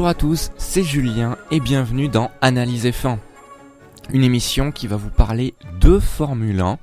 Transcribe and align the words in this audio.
Bonjour 0.00 0.08
à 0.08 0.14
tous, 0.14 0.50
c'est 0.56 0.82
Julien 0.82 1.36
et 1.50 1.60
bienvenue 1.60 2.08
dans 2.08 2.30
Analyse 2.40 2.86
F1, 2.86 3.18
une 4.14 4.24
émission 4.24 4.72
qui 4.72 4.86
va 4.86 4.96
vous 4.96 5.10
parler 5.10 5.52
de 5.78 5.98
Formule 5.98 6.60
1. 6.60 6.78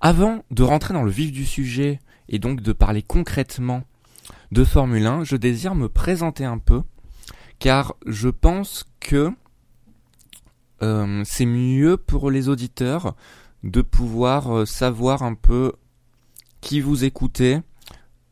Avant 0.00 0.44
de 0.52 0.62
rentrer 0.62 0.94
dans 0.94 1.02
le 1.02 1.10
vif 1.10 1.32
du 1.32 1.44
sujet 1.44 1.98
et 2.28 2.38
donc 2.38 2.60
de 2.60 2.72
parler 2.72 3.02
concrètement 3.02 3.82
de 4.52 4.62
Formule 4.62 5.04
1, 5.04 5.24
je 5.24 5.34
désire 5.34 5.74
me 5.74 5.88
présenter 5.88 6.44
un 6.44 6.58
peu 6.58 6.82
car 7.58 7.96
je 8.06 8.28
pense 8.28 8.86
que 9.00 9.32
euh, 10.82 11.22
c'est 11.24 11.46
mieux 11.46 11.96
pour 11.96 12.30
les 12.30 12.48
auditeurs 12.48 13.16
de 13.64 13.82
pouvoir 13.82 14.56
euh, 14.56 14.66
savoir 14.66 15.24
un 15.24 15.34
peu 15.34 15.72
qui 16.60 16.80
vous 16.80 17.02
écoutez, 17.02 17.58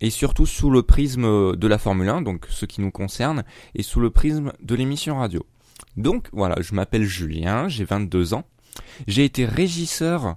et 0.03 0.11
surtout 0.11 0.45
sous 0.45 0.69
le 0.69 0.83
prisme 0.83 1.57
de 1.57 1.67
la 1.67 1.79
Formule 1.79 2.09
1, 2.09 2.23
donc 2.23 2.47
ce 2.51 2.67
qui 2.67 2.83
nous 2.83 2.91
concerne, 2.91 3.45
et 3.75 3.83
sous 3.83 4.01
le 4.01 4.11
prisme 4.11 4.53
de 4.61 4.75
l'émission 4.75 5.17
radio. 5.17 5.47
Donc 5.97 6.29
voilà, 6.33 6.57
je 6.61 6.75
m'appelle 6.75 7.05
Julien, 7.05 7.69
j'ai 7.69 7.85
22 7.85 8.35
ans, 8.35 8.45
j'ai 9.07 9.25
été 9.25 9.47
régisseur 9.47 10.37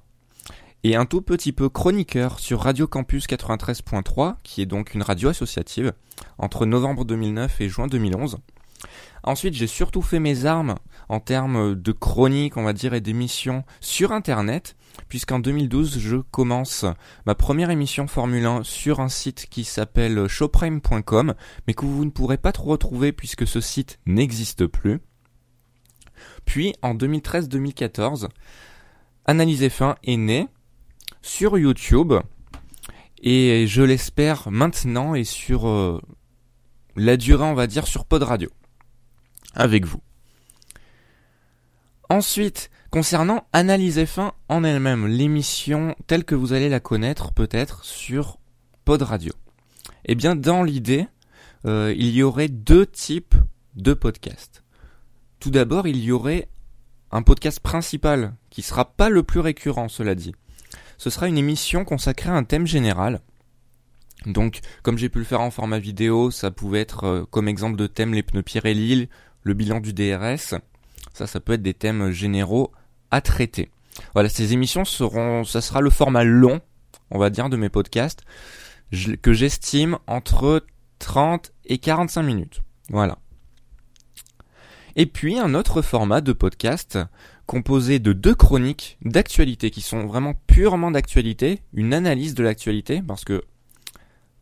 et 0.84 0.96
un 0.96 1.06
tout 1.06 1.22
petit 1.22 1.52
peu 1.52 1.68
chroniqueur 1.68 2.40
sur 2.40 2.62
Radio 2.62 2.88
Campus 2.88 3.26
93.3, 3.26 4.36
qui 4.44 4.62
est 4.62 4.68
donc 4.68 4.94
une 4.94 5.02
radio 5.02 5.30
associative, 5.30 5.94
entre 6.38 6.68
novembre 6.68 7.04
2009 7.04 7.62
et 7.62 7.68
juin 7.68 7.88
2011. 7.88 8.38
Ensuite, 9.24 9.56
j'ai 9.56 9.66
surtout 9.66 10.04
fait 10.04 10.20
mes 10.20 10.46
armes 10.46 10.76
en 11.10 11.20
termes 11.20 11.74
de 11.74 11.92
chronique, 11.92 12.58
on 12.58 12.64
va 12.64 12.74
dire, 12.74 12.94
et 12.94 13.02
d'émissions 13.02 13.64
sur 13.82 14.12
Internet, 14.12 14.76
puisqu'en 15.08 15.40
2012, 15.40 16.00
je 16.00 16.18
commence 16.18 16.86
ma 17.26 17.36
première 17.36 17.70
émission 17.70 18.08
Formule 18.08 18.46
1 18.46 18.64
sur 18.64 19.00
un 19.00 19.10
site 19.10 19.48
qui 19.50 19.64
s'appelle 19.64 20.28
showprime.com, 20.28 21.34
mais 21.68 21.74
que 21.74 21.86
vous 21.86 22.06
ne 22.06 22.10
pourrez 22.10 22.38
pas 22.38 22.52
trop 22.52 22.72
retrouver 22.72 23.12
puisque 23.12 23.48
ce 23.48 23.62
site 23.62 24.00
n'existe 24.06 24.68
plus. 24.68 25.00
Puis, 26.46 26.74
en 26.82 26.96
2013-2014, 26.96 28.30
Analyse 29.26 29.64
F1 29.64 29.96
est 30.04 30.18
né 30.18 30.48
sur 31.22 31.58
YouTube, 31.58 32.14
et 33.22 33.66
je 33.68 33.82
l'espère 33.82 34.52
maintenant 34.52 35.16
et 35.16 35.24
sur 35.24 35.68
euh, 35.68 36.00
la 36.96 37.18
durée, 37.18 37.44
on 37.44 37.56
va 37.56 37.66
dire, 37.68 37.88
sur 37.88 38.06
Pod 38.06 38.22
Radio, 38.22 38.50
avec 39.56 39.86
vous. 39.86 40.02
Ensuite, 42.10 42.70
concernant 42.96 43.46
Analyse 43.52 43.98
F1 43.98 44.32
en 44.48 44.64
elle-même, 44.64 45.06
l'émission 45.06 45.98
telle 46.08 46.24
que 46.24 46.34
vous 46.34 46.54
allez 46.54 46.70
la 46.70 46.80
connaître 46.80 47.34
peut-être 47.34 47.84
sur 47.84 48.40
Pod 48.86 49.02
Radio. 49.02 49.34
Eh 50.06 50.16
bien, 50.16 50.38
dans 50.38 50.64
l'idée, 50.64 51.06
euh, 51.66 51.94
il 51.98 52.12
y 52.12 52.24
aurait 52.24 52.48
deux 52.48 52.86
types 52.86 53.36
de 53.76 53.94
podcasts. 53.94 54.64
Tout 55.42 55.52
d'abord, 55.52 55.90
il 55.90 55.98
y 55.98 56.14
aurait 56.14 56.48
un 57.12 57.22
podcast 57.22 57.60
principal, 57.60 58.34
qui 58.50 58.62
sera 58.62 58.86
pas 58.86 59.10
le 59.10 59.24
plus 59.24 59.42
récurrent, 59.42 59.90
cela 59.90 60.16
dit. 60.16 60.34
Ce 60.98 61.10
sera 61.10 61.28
une 61.28 61.38
émission 61.38 61.84
consacrée 61.84 62.30
à 62.30 62.36
un 62.36 62.46
thème 62.46 62.66
général. 62.66 63.20
Donc, 64.26 64.62
comme 64.84 64.98
j'ai 64.98 65.10
pu 65.10 65.20
le 65.20 65.26
faire 65.26 65.42
en 65.42 65.52
format 65.52 65.80
vidéo, 65.80 66.32
ça 66.32 66.50
pouvait 66.50 66.80
être 66.80 67.04
euh, 67.04 67.26
comme 67.30 67.50
exemple 67.50 67.76
de 67.76 67.88
thème 67.88 68.14
les 68.14 68.24
pneus 68.24 68.44
Pirelli, 68.44 69.10
le 69.44 69.54
bilan 69.54 69.82
du 69.82 69.92
DRS, 69.92 70.56
ça, 71.14 71.28
ça 71.28 71.40
peut 71.42 71.54
être 71.54 71.62
des 71.62 71.74
thèmes 71.74 72.12
généraux 72.12 72.72
à 73.16 73.22
traiter. 73.22 73.70
Voilà, 74.14 74.28
ces 74.28 74.52
émissions 74.52 74.84
seront, 74.84 75.46
ça 75.46 75.62
sera 75.62 75.80
le 75.80 75.90
format 75.90 76.26
long, 76.26 76.60
on 77.12 77.18
va 77.18 77.30
dire, 77.30 77.50
de 77.50 77.56
mes 77.56 77.70
podcasts, 77.70 78.24
que 79.22 79.34
j'estime 79.34 79.98
entre 80.06 80.66
30 81.00 81.54
et 81.66 81.78
45 81.78 82.24
minutes. 82.24 82.62
Voilà. 82.90 83.18
Et 84.98 85.06
puis 85.06 85.40
un 85.40 85.54
autre 85.56 85.82
format 85.82 86.22
de 86.22 86.34
podcast 86.34 87.00
composé 87.46 88.00
de 88.00 88.12
deux 88.12 88.36
chroniques 88.36 88.98
d'actualité 89.02 89.72
qui 89.72 89.82
sont 89.82 90.06
vraiment 90.06 90.34
purement 90.48 90.92
d'actualité, 90.92 91.62
une 91.74 91.94
analyse 91.94 92.34
de 92.34 92.44
l'actualité, 92.44 93.02
parce 93.02 93.24
que 93.24 93.44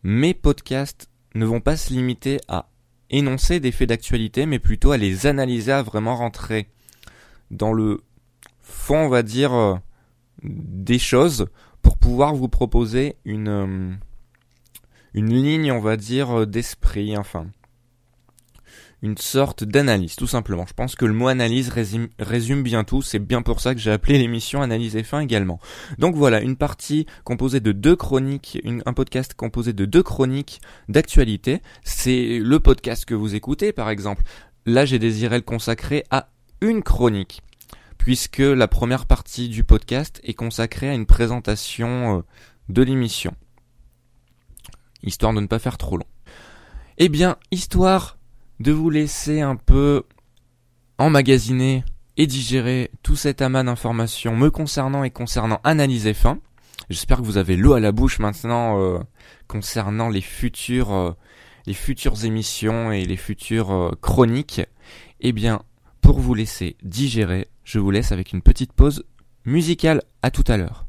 mes 0.02 0.34
podcasts 0.34 1.10
ne 1.36 1.46
vont 1.46 1.62
pas 1.62 1.78
se 1.78 1.94
limiter 1.94 2.40
à 2.48 2.70
énoncer 3.12 3.60
des 3.60 3.72
faits 3.72 3.90
d'actualité, 3.90 4.46
mais 4.48 4.60
plutôt 4.60 4.92
à 4.92 4.98
les 4.98 5.28
analyser, 5.28 5.72
à 5.72 5.84
vraiment 5.84 6.16
rentrer 6.16 6.70
dans 7.52 7.74
le 7.74 8.02
fond, 8.63 9.06
on 9.06 9.09
va 9.09 9.22
dire, 9.22 9.53
euh, 9.53 9.75
des 10.41 11.00
choses 11.00 11.47
pour 11.81 11.97
pouvoir 11.97 12.34
vous 12.34 12.50
proposer 12.50 13.18
une, 13.25 13.47
euh, 13.47 13.94
une 15.13 15.34
ligne, 15.34 15.72
on 15.72 15.81
va 15.81 15.97
dire, 15.97 16.40
euh, 16.40 16.46
d'esprit, 16.46 17.16
enfin, 17.18 17.47
une 19.03 19.18
sorte 19.18 19.66
d'analyse, 19.66 20.16
tout 20.16 20.28
simplement. 20.28 20.66
Je 20.66 20.74
pense 20.74 20.96
que 20.96 21.06
le 21.06 21.13
mot 21.13 21.28
analyse 21.28 21.69
résume, 21.69 22.63
bien 22.63 22.85
tout, 22.85 23.01
c'est 23.01 23.19
bien 23.19 23.41
pour 23.41 23.59
ça 23.59 23.75
que 23.75 23.81
j'ai 23.81 23.91
appelé 23.91 24.18
l'émission 24.18 24.62
Analyse 24.62 24.95
F1 24.95 25.22
également. 25.22 25.59
Donc 26.00 26.16
voilà, 26.16 26.40
une 26.40 26.56
partie 26.56 27.06
composée 27.25 27.59
de 27.59 27.74
deux 27.74 27.97
chroniques, 27.97 28.62
un 28.85 28.94
podcast 28.94 29.34
composé 29.34 29.74
de 29.74 29.84
deux 29.84 30.03
chroniques 30.03 30.62
d'actualité, 30.88 31.62
c'est 31.84 32.40
le 32.40 32.59
podcast 32.62 33.03
que 33.03 33.13
vous 33.13 33.35
écoutez 33.35 33.74
par 33.74 33.90
exemple. 33.90 34.24
Là 34.66 34.85
j'ai 34.85 35.00
désiré 35.00 35.35
le 35.35 35.41
consacrer 35.41 36.06
à 36.09 36.30
une 36.62 36.81
chronique, 36.81 37.41
puisque 38.03 38.40
la 38.40 38.68
première 38.68 39.06
partie 39.06 39.47
du 39.47 39.64
podcast 39.64 40.19
est 40.25 40.34
consacrée 40.34 40.90
à 40.90 40.94
une 40.94 41.06
présentation 41.06 42.18
euh, 42.18 42.22
de 42.68 42.81
l'émission, 42.81 43.34
histoire 45.03 45.34
de 45.34 45.40
ne 45.40 45.47
pas 45.47 45.58
faire 45.58 45.78
trop 45.78 45.96
long. 45.96 46.06
Eh 46.97 47.08
bien, 47.08 47.38
histoire 47.50 48.18
de 48.59 48.74
vous 48.74 48.90
laisser 48.90 49.40
un 49.40 49.56
peu 49.56 50.03
emmagasiner 50.97 51.86
et 52.18 52.28
digérer 52.28 52.92
tout 53.03 53.16
cet 53.16 53.42
amas 53.42 53.63
d'informations 53.63 54.36
me 54.36 54.52
concernant 54.52 55.06
et 55.06 55.09
concernant 55.09 55.62
Analyse 55.63 56.06
F1. 56.06 56.40
J'espère 56.90 57.19
que 57.19 57.24
vous 57.24 57.38
avez 57.38 57.56
l'eau 57.56 57.72
à 57.72 57.80
la 57.80 57.94
bouche 57.94 58.19
maintenant 58.19 58.81
euh, 58.81 59.00
concernant 59.47 60.09
les 60.09 60.19
futures, 60.19 60.92
euh, 60.92 61.12
les 61.68 61.74
futures 61.74 62.25
émissions 62.25 62.92
et 62.92 63.06
les 63.06 63.16
futures 63.16 63.96
chroniques. 64.02 64.62
Eh 65.22 65.31
bien, 65.31 65.62
pour 66.03 66.19
vous 66.19 66.36
laisser 66.36 66.75
digérer, 66.84 67.47
je 67.64 67.80
vous 67.80 67.90
laisse 67.90 68.12
avec 68.12 68.34
une 68.34 68.41
petite 68.41 68.74
pause 68.74 69.06
musicale. 69.46 70.03
À 70.22 70.31
tout 70.31 70.44
à 70.47 70.58
l'heure. 70.58 70.86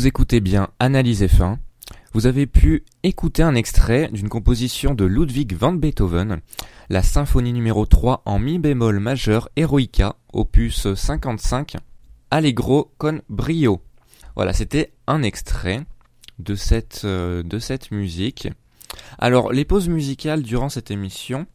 Vous 0.00 0.06
écoutez 0.06 0.40
bien 0.40 0.70
Analyse 0.78 1.22
F1. 1.22 1.58
Vous 2.14 2.26
avez 2.26 2.46
pu 2.46 2.86
écouter 3.02 3.42
un 3.42 3.54
extrait 3.54 4.08
d'une 4.10 4.30
composition 4.30 4.94
de 4.94 5.04
Ludwig 5.04 5.52
van 5.54 5.74
Beethoven, 5.74 6.40
la 6.88 7.02
symphonie 7.02 7.52
numéro 7.52 7.84
3 7.84 8.22
en 8.24 8.38
mi 8.38 8.58
bémol 8.58 8.98
majeur 8.98 9.50
Eroica, 9.56 10.16
opus 10.32 10.94
55, 10.94 11.76
Allegro 12.30 12.94
con 12.96 13.20
brio. 13.28 13.82
Voilà, 14.36 14.54
c'était 14.54 14.94
un 15.06 15.22
extrait 15.22 15.84
de 16.38 16.54
cette, 16.54 17.02
euh, 17.04 17.42
de 17.42 17.58
cette 17.58 17.90
musique. 17.90 18.48
Alors, 19.18 19.52
les 19.52 19.66
pauses 19.66 19.90
musicales 19.90 20.42
durant 20.42 20.70
cette 20.70 20.90
émission 20.90 21.46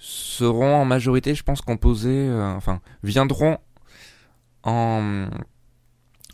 seront 0.00 0.74
en 0.74 0.84
majorité, 0.84 1.36
je 1.36 1.44
pense, 1.44 1.60
composées, 1.60 2.26
euh, 2.28 2.52
enfin, 2.56 2.80
viendront 3.04 3.58
en, 4.64 5.28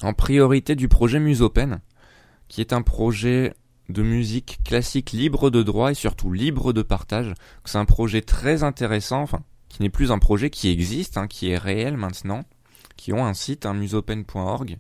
en 0.02 0.12
priorité 0.12 0.74
du 0.74 0.88
projet 0.88 1.20
Musopen, 1.20 1.80
qui 2.48 2.60
est 2.60 2.72
un 2.72 2.82
projet 2.82 3.54
de 3.88 4.02
musique 4.02 4.60
classique 4.64 5.12
libre 5.12 5.50
de 5.50 5.62
droit 5.62 5.90
et 5.90 5.94
surtout 5.94 6.32
libre 6.32 6.72
de 6.72 6.82
partage. 6.82 7.34
C'est 7.64 7.78
un 7.78 7.84
projet 7.84 8.22
très 8.22 8.62
intéressant, 8.62 9.22
enfin, 9.22 9.42
qui 9.68 9.82
n'est 9.82 9.90
plus 9.90 10.12
un 10.12 10.18
projet 10.18 10.50
qui 10.50 10.68
existe, 10.68 11.16
hein, 11.16 11.26
qui 11.26 11.50
est 11.50 11.58
réel 11.58 11.96
maintenant, 11.96 12.42
qui 12.96 13.12
ont 13.12 13.24
un 13.24 13.34
site, 13.34 13.66
un 13.66 13.74
musopen.org, 13.74 14.78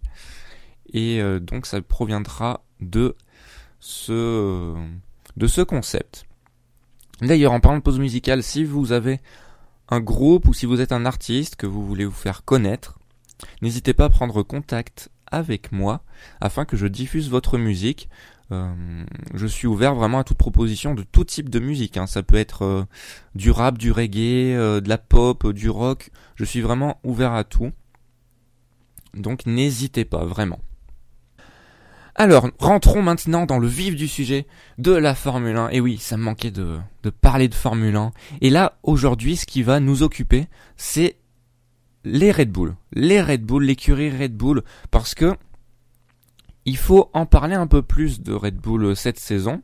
et 0.92 1.20
euh, 1.20 1.40
donc 1.40 1.66
ça 1.66 1.80
proviendra 1.82 2.62
de 2.80 3.16
ce, 3.80 4.74
de 5.36 5.46
ce 5.46 5.60
concept. 5.60 6.24
D'ailleurs, 7.20 7.52
en 7.52 7.60
parlant 7.60 7.78
de 7.78 7.82
pause 7.82 7.98
musicale, 7.98 8.42
si 8.42 8.64
vous 8.64 8.92
avez 8.92 9.20
un 9.88 10.00
groupe 10.00 10.46
ou 10.48 10.54
si 10.54 10.66
vous 10.66 10.80
êtes 10.80 10.92
un 10.92 11.04
artiste 11.04 11.56
que 11.56 11.66
vous 11.66 11.86
voulez 11.86 12.04
vous 12.04 12.12
faire 12.12 12.44
connaître, 12.44 12.99
n'hésitez 13.62 13.94
pas 13.94 14.06
à 14.06 14.08
prendre 14.08 14.42
contact 14.42 15.10
avec 15.26 15.72
moi 15.72 16.02
afin 16.40 16.64
que 16.64 16.76
je 16.76 16.86
diffuse 16.86 17.30
votre 17.30 17.58
musique. 17.58 18.08
Euh, 18.52 19.04
je 19.34 19.46
suis 19.46 19.68
ouvert 19.68 19.94
vraiment 19.94 20.18
à 20.18 20.24
toute 20.24 20.36
proposition 20.36 20.94
de 20.94 21.02
tout 21.02 21.24
type 21.24 21.48
de 21.48 21.60
musique. 21.60 21.96
Hein. 21.96 22.06
Ça 22.06 22.22
peut 22.22 22.36
être 22.36 22.62
euh, 22.62 22.84
du 23.34 23.50
rap, 23.50 23.78
du 23.78 23.92
reggae, 23.92 24.56
euh, 24.56 24.80
de 24.80 24.88
la 24.88 24.98
pop, 24.98 25.52
du 25.52 25.70
rock. 25.70 26.10
Je 26.34 26.44
suis 26.44 26.60
vraiment 26.60 26.98
ouvert 27.04 27.32
à 27.32 27.44
tout. 27.44 27.70
Donc 29.14 29.46
n'hésitez 29.46 30.04
pas, 30.04 30.24
vraiment. 30.24 30.60
Alors, 32.16 32.48
rentrons 32.58 33.02
maintenant 33.02 33.46
dans 33.46 33.58
le 33.58 33.68
vif 33.68 33.94
du 33.94 34.08
sujet 34.08 34.46
de 34.78 34.92
la 34.92 35.14
Formule 35.14 35.56
1. 35.56 35.68
Et 35.70 35.80
oui, 35.80 35.96
ça 35.98 36.16
me 36.16 36.24
manquait 36.24 36.50
de, 36.50 36.78
de 37.02 37.10
parler 37.10 37.48
de 37.48 37.54
Formule 37.54 37.96
1. 37.96 38.10
Et 38.40 38.50
là, 38.50 38.78
aujourd'hui, 38.82 39.36
ce 39.36 39.46
qui 39.46 39.62
va 39.62 39.80
nous 39.80 40.02
occuper, 40.02 40.46
c'est 40.76 41.16
les 42.04 42.32
Red 42.32 42.50
Bull. 42.50 42.76
Les 42.92 43.20
Red 43.20 43.42
Bull, 43.42 43.64
l'écurie 43.64 44.10
Red 44.10 44.36
Bull. 44.36 44.62
Parce 44.90 45.14
que 45.14 45.36
il 46.64 46.76
faut 46.76 47.10
en 47.14 47.26
parler 47.26 47.54
un 47.54 47.66
peu 47.66 47.82
plus 47.82 48.20
de 48.20 48.32
Red 48.32 48.56
Bull 48.56 48.94
cette 48.96 49.18
saison. 49.18 49.62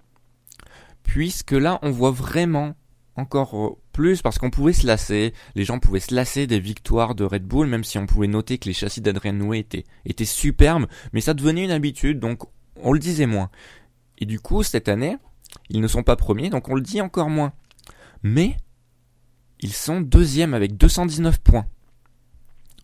Puisque 1.03 1.53
là, 1.53 1.79
on 1.83 1.91
voit 1.91 2.11
vraiment 2.11 2.75
encore 3.17 3.79
plus 3.93 4.21
parce 4.23 4.39
qu'on 4.39 4.51
pouvait 4.51 4.73
se 4.73 4.87
lasser, 4.87 5.33
les 5.55 5.65
gens 5.65 5.79
pouvaient 5.79 6.01
se 6.01 6.15
lasser 6.15 6.47
des 6.47 6.61
victoires 6.61 7.15
de 7.15 7.25
Red 7.25 7.45
Bull, 7.45 7.67
même 7.67 7.85
si 7.85 7.99
on 7.99 8.07
pouvait 8.07 8.27
noter 8.27 8.59
que 8.59 8.69
les 8.69 8.75
châssis 8.75 9.01
d'Adrien 9.01 9.33
Noué 9.33 9.61
étaient, 9.61 9.85
étaient 10.05 10.27
superbes, 10.27 10.87
mais 11.13 11.23
ça 11.23 11.33
devenait 11.33 11.65
une 11.65 11.71
habitude, 11.71 12.21
donc 12.21 12.43
on 12.77 12.93
le 12.93 12.99
disait 12.99 13.27
moins. 13.27 13.51
Et 14.19 14.27
du 14.27 14.39
coup, 14.39 14.63
cette 14.63 14.89
année, 14.89 15.17
ils 15.71 15.81
ne 15.81 15.89
sont 15.89 16.03
pas 16.03 16.17
premiers, 16.17 16.51
donc 16.51 16.69
on 16.69 16.75
le 16.75 16.83
dit 16.83 17.01
encore 17.01 17.31
moins. 17.31 17.53
Mais, 18.23 18.57
ils 19.61 19.73
sont 19.73 20.01
deuxièmes 20.01 20.53
avec 20.53 20.77
219 20.77 21.41
points. 21.41 21.67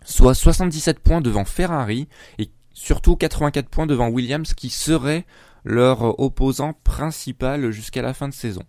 Soit 0.05 0.35
77 0.35 1.01
points 1.01 1.21
devant 1.21 1.45
Ferrari, 1.45 2.09
et 2.39 2.51
surtout 2.73 3.17
84 3.17 3.69
points 3.69 3.87
devant 3.87 4.09
Williams, 4.09 4.55
qui 4.55 4.71
serait 4.71 5.27
leur 5.65 6.19
opposant 6.21 6.73
principal 6.85 7.71
jusqu'à 7.71 8.03
la 8.03 8.15
fin 8.15 8.29
de 8.29 8.35
saison. 8.35 8.65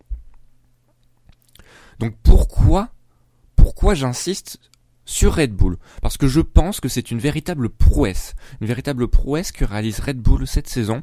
Donc 1.98 2.16
pourquoi, 2.22 2.90
pourquoi 3.56 3.94
j'insiste 3.94 4.58
sur 5.04 5.34
Red 5.34 5.52
Bull? 5.52 5.76
Parce 6.02 6.16
que 6.16 6.28
je 6.28 6.40
pense 6.40 6.80
que 6.80 6.88
c'est 6.88 7.10
une 7.10 7.18
véritable 7.18 7.68
prouesse, 7.68 8.34
une 8.60 8.66
véritable 8.66 9.08
prouesse 9.08 9.52
que 9.52 9.64
réalise 9.64 10.00
Red 10.00 10.18
Bull 10.18 10.46
cette 10.46 10.68
saison, 10.68 11.02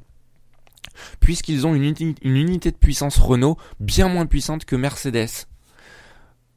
puisqu'ils 1.19 1.65
ont 1.67 1.75
une, 1.75 2.15
unité 2.23 2.71
de 2.71 2.77
puissance 2.77 3.17
Renault 3.17 3.57
bien 3.79 4.07
moins 4.07 4.25
puissante 4.25 4.65
que 4.65 4.75
Mercedes. 4.75 5.47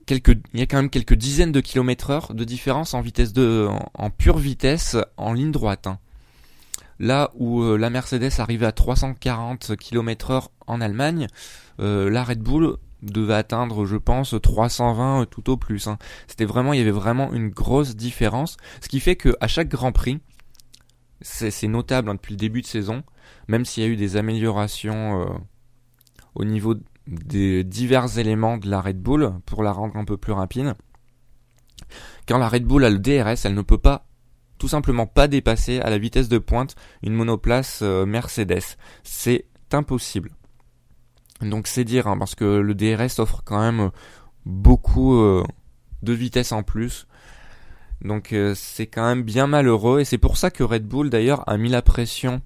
Quelques, 0.07 0.37
il 0.53 0.61
y 0.61 0.63
a 0.63 0.67
quand 0.67 0.77
même 0.77 0.91
quelques 0.91 1.15
dizaines 1.15 1.53
de 1.53 1.61
kilomètres 1.61 2.11
heure 2.11 2.35
de 2.35 2.45
différence 2.45 2.95
en 2.95 3.01
vitesse 3.01 3.33
de, 3.33 3.69
en, 3.95 4.11
pure 4.11 4.39
vitesse 4.39 4.97
en 5.17 5.33
ligne 5.33 5.53
droite. 5.53 5.87
Hein. 5.87 5.99
Là 6.99 7.31
où 7.35 7.63
euh, 7.63 7.77
la 7.77 7.91
Mercedes 7.91 8.31
arrivait 8.39 8.67
à 8.67 8.73
340 8.73 9.77
km 9.77 10.31
heure 10.31 10.51
en 10.67 10.81
Allemagne, 10.81 11.27
euh, 11.81 12.11
la 12.11 12.23
Red 12.23 12.41
Bull 12.41 12.77
devait 13.03 13.35
atteindre, 13.35 13.85
je 13.85 13.97
pense, 13.97 14.35
320 14.41 15.27
tout 15.27 15.51
au 15.51 15.57
plus. 15.57 15.87
Hein. 15.89 15.99
C'était 16.27 16.45
vraiment, 16.45 16.73
il 16.73 16.79
y 16.79 16.83
avait 16.83 16.91
vraiment 16.91 17.33
une 17.33 17.49
grosse 17.49 17.97
différence, 17.97 18.57
ce 18.81 18.89
qui 18.89 19.01
fait 19.01 19.17
que 19.17 19.37
à 19.41 19.49
chaque 19.49 19.69
Grand 19.69 19.93
Prix, 19.93 20.21
c'est 21.21 21.69
notable 21.69 22.11
hein, 22.11 22.15
depuis 22.15 22.33
le 22.33 22.39
début 22.39 22.61
de 22.61 22.67
saison, 22.67 23.03
même 23.49 23.65
s'il 23.65 23.83
y 23.83 23.87
a 23.87 23.89
eu 23.89 23.97
des 23.97 24.17
améliorations 24.17 25.23
euh, 25.23 25.35
au 26.35 26.45
niveau 26.45 26.75
des 27.07 27.65
divers 27.65 28.19
éléments 28.19 28.57
de 28.57 28.69
la 28.69 28.81
Red 28.81 29.01
Bull 29.01 29.33
pour 29.47 29.63
la 29.63 29.73
rendre 29.73 29.97
un 29.97 30.05
peu 30.05 30.17
plus 30.17 30.33
rapide. 30.33 30.75
Quand 32.27 32.39
la 32.39 32.49
Red 32.49 32.65
Bull 32.65 32.85
a 32.85 32.91
le 32.91 32.99
DRS, 32.99 33.45
elle 33.45 33.55
ne 33.55 33.63
peut 33.63 33.79
pas 33.79 34.07
tout 34.59 34.69
simplement 34.69 35.07
pas 35.07 35.29
dépasser 35.29 35.81
à 35.81 35.91
la 35.91 35.99
vitesse 35.99 36.29
de 36.29 36.39
pointe 36.39 36.75
une 37.03 37.13
monoplace 37.13 37.81
euh, 37.83 38.07
Mercedes. 38.07 38.77
C'est 39.03 39.47
impossible. 39.73 40.31
Donc 41.41 41.67
c'est 41.67 41.85
dire, 41.85 42.07
hein, 42.07 42.17
parce 42.17 42.35
que 42.35 42.45
le 42.45 42.75
DRS 42.75 43.19
offre 43.19 43.43
quand 43.45 43.61
même 43.61 43.91
beaucoup 44.47 45.17
euh, 45.17 45.45
de 46.03 46.13
vitesse 46.13 46.53
en 46.53 46.63
plus. 46.63 47.07
Donc 48.03 48.33
euh, 48.33 48.55
c'est 48.55 48.87
quand 48.87 49.07
même 49.07 49.23
bien 49.23 49.47
malheureux 49.47 50.01
et 50.01 50.05
c'est 50.05 50.19
pour 50.19 50.37
ça 50.37 50.51
que 50.51 50.63
Red 50.63 50.87
Bull 50.87 51.11
d'ailleurs 51.11 51.47
a 51.49 51.57
mis 51.57 51.69
la 51.69 51.83
pression 51.83 52.41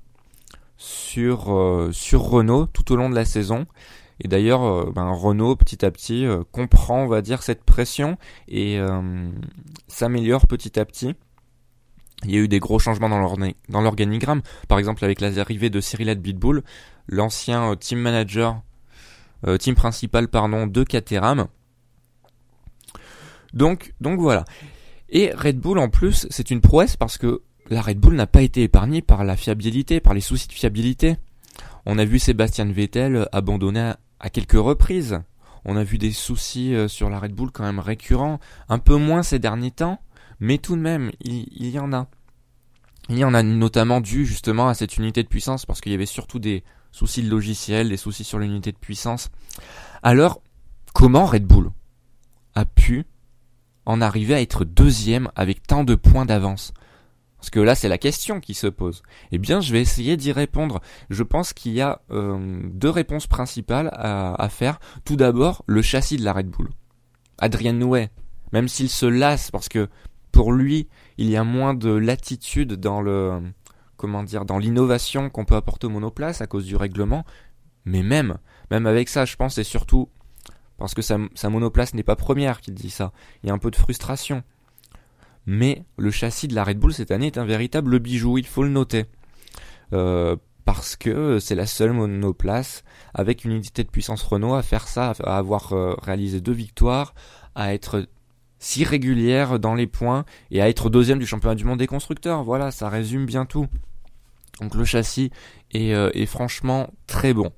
sur 0.76 1.88
sur 1.90 2.20
Renault 2.22 2.66
tout 2.66 2.92
au 2.92 2.96
long 2.96 3.10
de 3.10 3.14
la 3.14 3.24
saison. 3.24 3.66
Et 4.20 4.28
d'ailleurs, 4.28 4.92
ben, 4.92 5.10
Renault 5.10 5.56
petit 5.56 5.84
à 5.84 5.90
petit 5.90 6.26
comprend, 6.50 7.02
on 7.02 7.06
va 7.06 7.22
dire, 7.22 7.42
cette 7.42 7.62
pression 7.62 8.18
et 8.48 8.80
s'améliore 9.87 10.46
petit 10.46 10.80
à 10.80 10.84
petit. 10.84 11.14
Il 12.25 12.32
y 12.32 12.37
a 12.37 12.40
eu 12.40 12.48
des 12.48 12.58
gros 12.58 12.80
changements 12.80 13.08
dans 13.08 13.80
l'organigramme, 13.80 14.42
par 14.66 14.78
exemple 14.78 15.04
avec 15.04 15.20
l'arrivée 15.20 15.70
de 15.70 15.80
Cyril 15.80 16.12
Bitbull, 16.16 16.64
l'ancien 17.06 17.76
team 17.76 18.00
manager 18.00 18.60
euh, 19.46 19.56
team 19.56 19.76
principal 19.76 20.28
pardon 20.28 20.66
de 20.66 20.82
Caterham. 20.82 21.46
Donc 23.52 23.94
donc 24.00 24.20
voilà. 24.20 24.44
Et 25.10 25.32
Red 25.32 25.58
Bull 25.58 25.78
en 25.78 25.88
plus, 25.88 26.26
c'est 26.30 26.50
une 26.50 26.60
prouesse 26.60 26.96
parce 26.96 27.18
que 27.18 27.42
la 27.70 27.80
Red 27.80 27.98
Bull 27.98 28.14
n'a 28.14 28.26
pas 28.26 28.42
été 28.42 28.62
épargnée 28.62 29.00
par 29.00 29.25
la 29.25 29.37
fiabilité, 29.37 30.00
par 30.00 30.14
les 30.14 30.20
soucis 30.20 30.48
de 30.48 30.52
fiabilité. 30.52 31.16
On 31.87 31.98
a 31.98 32.04
vu 32.04 32.18
Sébastien 32.18 32.66
Vettel 32.66 33.28
abandonner 33.32 33.92
à 34.20 34.30
quelques 34.30 34.52
reprises. 34.52 35.20
On 35.64 35.76
a 35.76 35.84
vu 35.84 35.98
des 35.98 36.12
soucis 36.12 36.75
euh, 36.75 36.88
sur 36.88 37.10
la 37.10 37.18
Red 37.18 37.32
Bull 37.32 37.50
quand 37.50 37.64
même 37.64 37.78
récurrents, 37.78 38.40
un 38.68 38.78
peu 38.78 38.96
moins 38.96 39.22
ces 39.22 39.38
derniers 39.38 39.70
temps, 39.70 40.00
mais 40.40 40.58
tout 40.58 40.76
de 40.76 40.80
même, 40.80 41.10
il, 41.20 41.46
il 41.52 41.70
y 41.70 41.78
en 41.78 41.92
a. 41.92 42.08
Il 43.08 43.18
y 43.18 43.25
en 43.25 43.34
a 43.34 43.42
notamment 43.42 44.00
dû 44.00 44.26
justement 44.26 44.68
à 44.68 44.75
cette 44.75 44.98
unité 44.98 45.22
de 45.22 45.28
puissance 45.28 45.64
parce 45.64 45.80
qu'il 45.80 45.92
y 45.92 45.94
avait 45.94 46.06
surtout 46.06 46.38
des 46.38 46.62
soucis 46.92 47.22
de 47.22 47.30
logiciel, 47.30 47.88
des 47.88 47.96
soucis 47.96 48.25
sur 48.25 48.38
l'unité 48.38 48.70
de 48.70 48.76
puissance. 48.76 49.30
Alors, 50.02 50.42
comment 50.92 51.25
Red 51.25 51.46
Bull 51.46 51.70
a 52.54 52.64
pu 52.64 53.06
en 53.87 54.00
arriver 54.00 54.34
à 54.34 54.42
être 54.42 54.64
deuxième 54.64 55.30
avec 55.37 55.66
tant 55.66 55.84
de 55.84 55.94
points 55.94 56.26
d'avance? 56.26 56.75
Parce 57.38 57.50
que 57.50 57.61
là, 57.61 57.75
c'est 57.75 57.88
la 57.88 57.99
question 57.99 58.40
qui 58.40 58.54
se 58.54 58.66
pose. 58.66 59.02
Eh 59.30 59.38
bien, 59.38 59.61
je 59.61 59.73
vais 59.73 59.80
essayer 59.80 60.16
d'y 60.16 60.33
répondre. 60.33 60.80
Je 61.09 61.23
pense 61.23 61.52
qu'il 61.52 61.73
y 61.73 61.80
a 61.80 62.02
euh, 62.11 62.61
deux 62.64 62.90
réponses 62.90 63.26
principales 63.26 63.90
à, 63.92 64.49
faire. 64.49 64.80
Tout 65.04 65.16
d'abord, 65.16 65.62
le 65.66 65.80
châssis 65.80 66.16
de 66.16 66.25
la 66.25 66.33
Red 66.33 66.49
Bull. 66.49 66.71
Adrien 67.38 67.73
Nouet, 67.73 68.11
même 68.52 68.66
s'il 68.66 68.88
se 68.88 69.07
lasse 69.07 69.52
parce 69.52 69.68
que 69.68 69.88
pour 70.33 70.52
lui, 70.52 70.88
il 71.16 71.30
y 71.30 71.37
a 71.37 71.45
moins 71.45 71.75
de 71.75 71.90
latitude 71.90 72.75
dans 72.75 73.00
le 73.00 73.40
comment 73.97 74.23
dire, 74.23 74.45
dans 74.45 74.59
l'innovation 74.59 75.30
qu'on 75.30 75.45
peut 75.45 75.57
apporter 75.57 75.87
au 75.87 75.90
monoplace 75.90 76.40
à 76.40 76.47
cause 76.47 76.64
du 76.64 76.76
règlement. 76.76 77.25
Mais 77.85 78.02
même, 78.02 78.38
même 78.71 78.87
avec 78.87 79.09
ça, 79.09 79.25
je 79.25 79.37
pense, 79.37 79.54
c'est 79.54 79.64
surtout 79.64 80.09
parce 80.78 80.95
que 80.95 81.02
sa, 81.02 81.18
monoplace 81.50 81.92
n'est 81.95 82.04
pas 82.04 82.16
première 82.16 82.61
qu'il 82.61 82.75
dit 82.75 82.90
ça. 82.90 83.12
Il 83.42 83.49
y 83.49 83.50
a 83.50 83.52
un 83.52 83.59
peu 83.59 83.71
de 83.71 83.76
frustration. 83.76 84.45
Mais 85.50 85.83
le 85.97 86.11
châssis 86.11 86.47
de 86.47 86.55
la 86.55 86.62
Red 86.62 86.78
Bull 86.78 86.93
cette 86.93 87.11
année 87.11 87.28
est 87.28 87.38
un 87.38 87.47
véritable 87.47 88.00
bijou, 88.00 88.37
il 88.37 88.47
faut 88.47 88.62
le 88.62 88.69
noter. 88.69 89.07
Euh, 89.95 90.37
parce 90.67 90.95
que 90.95 91.38
c'est 91.38 91.55
la 91.55 91.64
seule 91.64 91.95
monoplace 91.95 92.85
avec 93.14 93.47
une 93.47 93.52
unité 93.52 93.83
de 93.83 93.88
puissance 93.88 94.23
Renault 94.23 94.52
à 94.52 94.62
faire 94.62 94.87
ça, 94.87 95.14
à 95.25 95.38
avoir 95.38 95.73
euh, 95.73 95.95
réalisé 96.02 96.43
deux 96.43 96.52
victoires, 96.52 97.14
à 97.55 97.73
être 97.73 98.07
si 98.59 98.85
régulière 98.85 99.59
dans 99.59 99.75
les 99.75 99.87
points 99.87 100.26
et 100.50 100.61
à 100.61 100.69
être 100.69 100.90
deuxième 100.90 101.19
du 101.19 101.26
championnat 101.26 101.55
du 101.55 101.64
monde 101.64 101.78
des 101.78 101.87
constructeurs. 101.87 102.45
Voilà, 102.45 102.71
ça 102.71 102.90
résume 102.90 103.25
bien 103.25 103.47
tout. 103.47 103.69
Donc 104.61 104.75
le 104.75 104.85
châssis 104.85 105.31
est, 105.73 105.93
est 105.93 106.26
franchement 106.26 106.93
très 107.07 107.33
bon. 107.33 107.52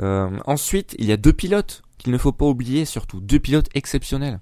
ensuite, 0.00 0.96
il 0.98 1.06
y 1.06 1.12
a 1.12 1.16
deux 1.16 1.32
pilotes 1.32 1.82
qu'il 1.96 2.10
ne 2.10 2.18
faut 2.18 2.32
pas 2.32 2.46
oublier, 2.46 2.84
surtout 2.84 3.20
deux 3.20 3.38
pilotes 3.38 3.68
exceptionnels. 3.74 4.40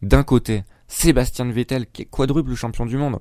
D'un 0.00 0.22
côté, 0.22 0.62
Sébastien 0.88 1.50
Vettel, 1.50 1.86
qui 1.86 2.02
est 2.02 2.06
quadruple 2.06 2.54
champion 2.54 2.86
du 2.86 2.96
monde. 2.96 3.18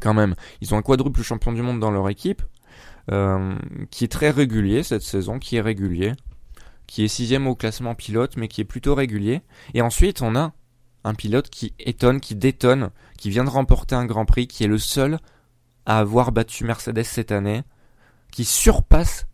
Quand 0.00 0.14
même, 0.14 0.34
ils 0.60 0.74
ont 0.74 0.78
un 0.78 0.82
quadruple 0.82 1.22
champion 1.22 1.52
du 1.52 1.62
monde 1.62 1.80
dans 1.80 1.90
leur 1.90 2.08
équipe, 2.08 2.42
euh, 3.10 3.54
qui 3.90 4.04
est 4.04 4.08
très 4.08 4.30
régulier 4.30 4.82
cette 4.82 5.02
saison, 5.02 5.38
qui 5.38 5.56
est 5.56 5.60
régulier, 5.60 6.12
qui 6.86 7.04
est 7.04 7.08
sixième 7.08 7.46
au 7.46 7.54
classement 7.54 7.94
pilote, 7.94 8.36
mais 8.36 8.48
qui 8.48 8.60
est 8.60 8.64
plutôt 8.64 8.94
régulier. 8.94 9.42
Et 9.74 9.82
ensuite, 9.82 10.22
on 10.22 10.36
a 10.36 10.52
un 11.04 11.14
pilote 11.14 11.50
qui 11.50 11.74
étonne, 11.78 12.20
qui 12.20 12.34
détonne, 12.34 12.90
qui 13.18 13.30
vient 13.30 13.44
de 13.44 13.50
remporter 13.50 13.94
un 13.94 14.06
Grand 14.06 14.24
Prix, 14.24 14.46
qui 14.46 14.64
est 14.64 14.68
le 14.68 14.78
seul 14.78 15.18
à 15.86 15.98
avoir 15.98 16.32
battu 16.32 16.64
Mercedes 16.64 17.04
cette 17.04 17.32
année, 17.32 17.62
qui 18.30 18.44
surpasse 18.44 19.26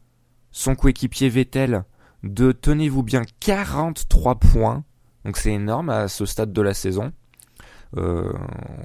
son 0.52 0.74
coéquipier 0.74 1.28
Vettel 1.28 1.84
de, 2.22 2.52
tenez-vous 2.52 3.02
bien, 3.02 3.22
43 3.40 4.36
points. 4.36 4.84
Donc 5.26 5.38
c'est 5.38 5.52
énorme 5.52 5.90
à 5.90 6.06
ce 6.06 6.24
stade 6.24 6.52
de 6.52 6.62
la 6.62 6.72
saison. 6.72 7.12
Euh, 7.96 8.32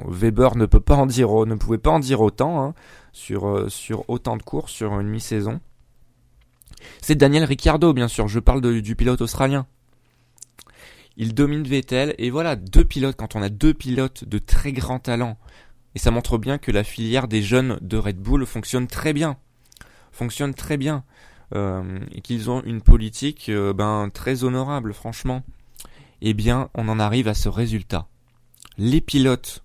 Weber 0.08 0.56
ne 0.56 0.66
peut 0.66 0.80
pas 0.80 0.96
en 0.96 1.06
dire, 1.06 1.30
ne 1.46 1.54
pouvait 1.54 1.78
pas 1.78 1.92
en 1.92 2.00
dire 2.00 2.20
autant 2.20 2.64
hein, 2.64 2.74
sur, 3.14 3.48
euh, 3.48 3.70
sur 3.70 4.10
autant 4.10 4.38
de 4.38 4.42
courses 4.42 4.72
sur 4.72 5.00
une 5.00 5.08
mi-saison. 5.08 5.60
C'est 7.00 7.14
Daniel 7.14 7.44
Ricciardo, 7.44 7.94
bien 7.94 8.08
sûr. 8.08 8.28
Je 8.28 8.40
parle 8.40 8.82
du 8.82 8.96
pilote 8.96 9.22
australien. 9.22 9.68
Il 11.16 11.36
domine 11.36 11.62
Vettel 11.62 12.16
et 12.18 12.32
voilà 12.32 12.56
deux 12.56 12.86
pilotes. 12.86 13.16
Quand 13.16 13.36
on 13.36 13.44
a 13.44 13.50
deux 13.50 13.76
pilotes 13.76 14.24
de 14.24 14.40
très 14.40 14.74
grand 14.74 14.98
talent, 14.98 15.38
et 15.94 16.00
ça 16.00 16.10
montre 16.10 16.40
bien 16.40 16.58
que 16.58 16.72
la 16.72 16.84
filière 16.84 17.28
des 17.28 17.44
jeunes 17.44 17.78
de 17.82 17.98
Red 17.98 18.18
Bull 18.18 18.48
fonctionne 18.48 18.88
très 18.88 19.14
bien, 19.14 19.38
fonctionne 20.12 20.56
très 20.56 20.78
bien. 20.78 21.04
Euh, 21.54 22.00
et 22.14 22.22
qu'ils 22.22 22.50
ont 22.50 22.64
une 22.64 22.82
politique 22.82 23.50
euh, 23.50 23.74
ben, 23.74 24.10
très 24.12 24.46
honorable, 24.46 24.94
franchement, 24.94 25.44
eh 26.22 26.34
bien, 26.34 26.70
on 26.74 26.88
en 26.88 27.00
arrive 27.00 27.28
à 27.28 27.34
ce 27.34 27.50
résultat. 27.50 28.08
Les 28.78 29.02
pilotes 29.02 29.64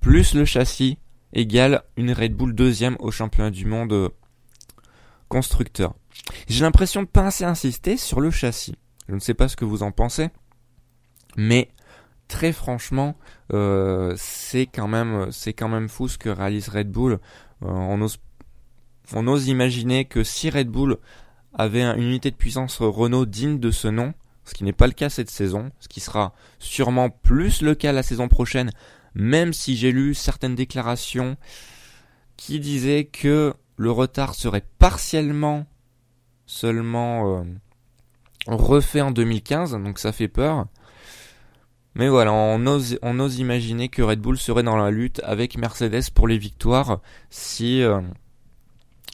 plus 0.00 0.34
le 0.34 0.44
châssis 0.44 0.98
égale 1.32 1.82
une 1.96 2.12
Red 2.12 2.34
Bull 2.34 2.54
deuxième 2.54 2.96
au 3.00 3.10
championnat 3.10 3.50
du 3.50 3.66
monde 3.66 3.92
euh, 3.92 4.08
constructeur. 5.28 5.94
J'ai 6.48 6.64
l'impression 6.64 7.02
de 7.02 7.08
pas 7.08 7.26
assez 7.26 7.44
insister 7.44 7.96
sur 7.96 8.20
le 8.20 8.30
châssis. 8.30 8.76
Je 9.08 9.14
ne 9.14 9.20
sais 9.20 9.34
pas 9.34 9.48
ce 9.48 9.56
que 9.56 9.64
vous 9.64 9.82
en 9.82 9.92
pensez, 9.92 10.28
mais 11.36 11.70
très 12.28 12.52
franchement, 12.52 13.16
c'est 13.50 14.66
quand 14.66 14.86
même 14.86 15.32
c'est 15.32 15.52
quand 15.52 15.68
même 15.68 15.88
fou 15.88 16.08
ce 16.08 16.18
que 16.18 16.28
réalise 16.28 16.68
Red 16.68 16.90
Bull. 16.90 17.18
on 17.62 18.00
ose 18.00 18.18
on 19.12 19.26
ose 19.26 19.48
imaginer 19.48 20.04
que 20.04 20.22
si 20.22 20.50
Red 20.50 20.68
Bull 20.68 20.98
avait 21.52 21.82
une 21.82 22.02
unité 22.02 22.30
de 22.30 22.36
puissance 22.36 22.80
Renault 22.80 23.26
digne 23.26 23.58
de 23.58 23.70
ce 23.70 23.88
nom, 23.88 24.14
ce 24.50 24.54
qui 24.54 24.64
n'est 24.64 24.72
pas 24.72 24.88
le 24.88 24.92
cas 24.92 25.08
cette 25.08 25.30
saison, 25.30 25.70
ce 25.78 25.86
qui 25.86 26.00
sera 26.00 26.34
sûrement 26.58 27.08
plus 27.08 27.62
le 27.62 27.76
cas 27.76 27.92
la 27.92 28.02
saison 28.02 28.26
prochaine, 28.26 28.72
même 29.14 29.52
si 29.52 29.76
j'ai 29.76 29.92
lu 29.92 30.12
certaines 30.12 30.56
déclarations 30.56 31.36
qui 32.36 32.58
disaient 32.58 33.04
que 33.04 33.54
le 33.76 33.90
retard 33.92 34.34
serait 34.34 34.64
partiellement 34.80 35.66
seulement 36.46 37.38
euh, 37.38 37.44
refait 38.48 39.02
en 39.02 39.12
2015, 39.12 39.72
donc 39.72 40.00
ça 40.00 40.10
fait 40.10 40.26
peur. 40.26 40.66
Mais 41.94 42.08
voilà, 42.08 42.32
on 42.32 42.66
ose, 42.66 43.38
imaginer 43.38 43.88
que 43.88 44.02
Red 44.02 44.20
Bull 44.20 44.36
serait 44.36 44.64
dans 44.64 44.76
la 44.76 44.90
lutte 44.90 45.20
avec 45.22 45.56
Mercedes 45.58 46.10
pour 46.12 46.26
les 46.26 46.38
victoires 46.38 47.00
si, 47.30 47.82
euh, 47.82 48.00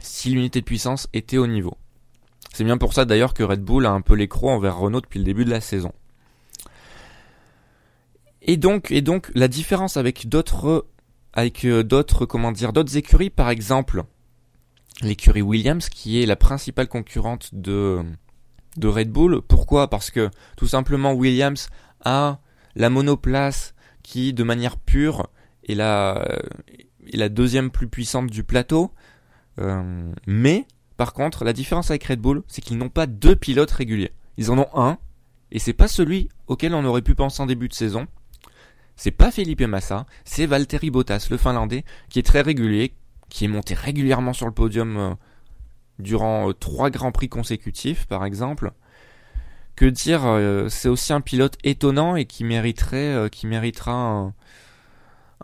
si 0.00 0.30
l'unité 0.30 0.60
de 0.60 0.64
puissance 0.64 1.08
était 1.12 1.38
au 1.38 1.46
niveau. 1.46 1.76
C'est 2.56 2.64
bien 2.64 2.78
pour 2.78 2.94
ça 2.94 3.04
d'ailleurs 3.04 3.34
que 3.34 3.42
Red 3.42 3.60
Bull 3.60 3.84
a 3.84 3.90
un 3.90 4.00
peu 4.00 4.14
l'écro 4.14 4.48
envers 4.48 4.78
Renault 4.78 5.02
depuis 5.02 5.18
le 5.18 5.26
début 5.26 5.44
de 5.44 5.50
la 5.50 5.60
saison. 5.60 5.92
Et 8.40 8.56
donc, 8.56 8.90
et 8.90 9.02
donc 9.02 9.30
la 9.34 9.46
différence 9.46 9.98
avec 9.98 10.26
d'autres 10.26 10.86
avec 11.34 11.66
euh, 11.66 11.84
d'autres 11.84 12.24
comment 12.24 12.52
dire 12.52 12.72
d'autres 12.72 12.96
écuries 12.96 13.28
par 13.28 13.50
exemple 13.50 14.04
l'écurie 15.02 15.42
Williams 15.42 15.90
qui 15.90 16.22
est 16.22 16.24
la 16.24 16.34
principale 16.34 16.88
concurrente 16.88 17.54
de 17.54 18.06
Red 18.82 19.10
Bull. 19.10 19.42
Pourquoi? 19.42 19.90
Parce 19.90 20.10
que 20.10 20.30
tout 20.56 20.66
simplement 20.66 21.12
Williams 21.12 21.68
a 22.06 22.38
la 22.74 22.88
monoplace 22.88 23.74
qui 24.02 24.32
de 24.32 24.44
manière 24.44 24.78
pure 24.78 25.28
est 25.68 25.74
la 25.74 26.26
est 27.12 27.18
la 27.18 27.28
deuxième 27.28 27.70
plus 27.70 27.88
puissante 27.88 28.30
du 28.30 28.44
plateau. 28.44 28.92
Euh, 29.58 30.10
mais, 30.26 30.66
par 30.96 31.12
contre, 31.12 31.44
la 31.44 31.52
différence 31.52 31.90
avec 31.90 32.04
Red 32.04 32.20
Bull, 32.20 32.42
c'est 32.48 32.62
qu'ils 32.62 32.78
n'ont 32.78 32.88
pas 32.88 33.06
deux 33.06 33.36
pilotes 33.36 33.70
réguliers. 33.70 34.12
Ils 34.36 34.50
en 34.50 34.58
ont 34.58 34.68
un, 34.74 34.98
et 35.50 35.58
c'est 35.58 35.72
pas 35.72 35.88
celui 35.88 36.28
auquel 36.46 36.74
on 36.74 36.84
aurait 36.84 37.02
pu 37.02 37.14
penser 37.14 37.42
en 37.42 37.46
début 37.46 37.68
de 37.68 37.74
saison. 37.74 38.06
C'est 38.96 39.10
pas 39.10 39.30
Felipe 39.30 39.60
Massa, 39.62 40.06
c'est 40.24 40.46
Valtteri 40.46 40.90
Bottas, 40.90 41.28
le 41.30 41.36
Finlandais, 41.36 41.84
qui 42.08 42.18
est 42.18 42.22
très 42.22 42.40
régulier, 42.40 42.94
qui 43.28 43.44
est 43.44 43.48
monté 43.48 43.74
régulièrement 43.74 44.32
sur 44.32 44.46
le 44.46 44.52
podium 44.52 44.96
euh, 44.96 45.14
durant 45.98 46.48
euh, 46.48 46.52
trois 46.54 46.88
grands 46.88 47.12
prix 47.12 47.28
consécutifs, 47.28 48.06
par 48.06 48.24
exemple. 48.24 48.72
Que 49.74 49.84
dire, 49.84 50.22
c'est 50.70 50.88
aussi 50.88 51.12
un 51.12 51.20
pilote 51.20 51.58
étonnant 51.62 52.16
et 52.16 52.24
qui 52.24 52.44
mériterait, 52.44 53.28
qui 53.30 53.46
méritera 53.46 54.32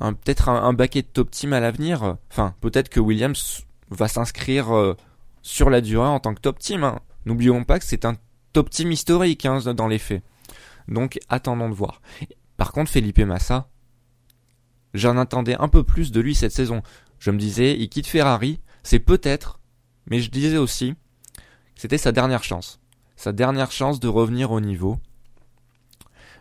peut-être 0.00 0.48
un, 0.48 0.62
un, 0.62 0.72
baquet 0.72 1.02
de 1.02 1.06
top 1.06 1.30
team 1.30 1.52
à 1.52 1.60
l'avenir. 1.60 2.16
Enfin, 2.30 2.54
peut-être 2.62 2.88
que 2.88 2.98
Williams 2.98 3.66
va 3.90 4.08
s'inscrire 4.08 4.74
euh, 4.74 4.96
sur 5.42 5.70
la 5.70 5.80
durée 5.80 6.08
en 6.08 6.20
tant 6.20 6.34
que 6.34 6.40
top 6.40 6.58
team. 6.58 6.84
Hein. 6.84 7.00
N'oublions 7.26 7.64
pas 7.64 7.78
que 7.78 7.84
c'est 7.84 8.04
un 8.04 8.16
top 8.52 8.70
team 8.70 8.92
historique 8.92 9.44
hein, 9.44 9.58
dans 9.74 9.88
les 9.88 9.98
faits. 9.98 10.22
Donc 10.88 11.18
attendons 11.28 11.68
de 11.68 11.74
voir. 11.74 12.00
Par 12.56 12.72
contre, 12.72 12.90
Felipe 12.90 13.20
Massa, 13.20 13.68
j'en 14.94 15.16
attendais 15.16 15.56
un 15.56 15.68
peu 15.68 15.84
plus 15.84 16.12
de 16.12 16.20
lui 16.20 16.34
cette 16.34 16.52
saison. 16.52 16.82
Je 17.18 17.30
me 17.30 17.38
disais, 17.38 17.76
il 17.78 17.88
quitte 17.88 18.06
Ferrari, 18.06 18.60
c'est 18.82 18.98
peut-être, 18.98 19.60
mais 20.06 20.20
je 20.20 20.30
disais 20.30 20.56
aussi, 20.56 20.94
c'était 21.76 21.98
sa 21.98 22.12
dernière 22.12 22.44
chance. 22.44 22.80
Sa 23.16 23.32
dernière 23.32 23.70
chance 23.70 24.00
de 24.00 24.08
revenir 24.08 24.50
au 24.50 24.60
niveau. 24.60 24.98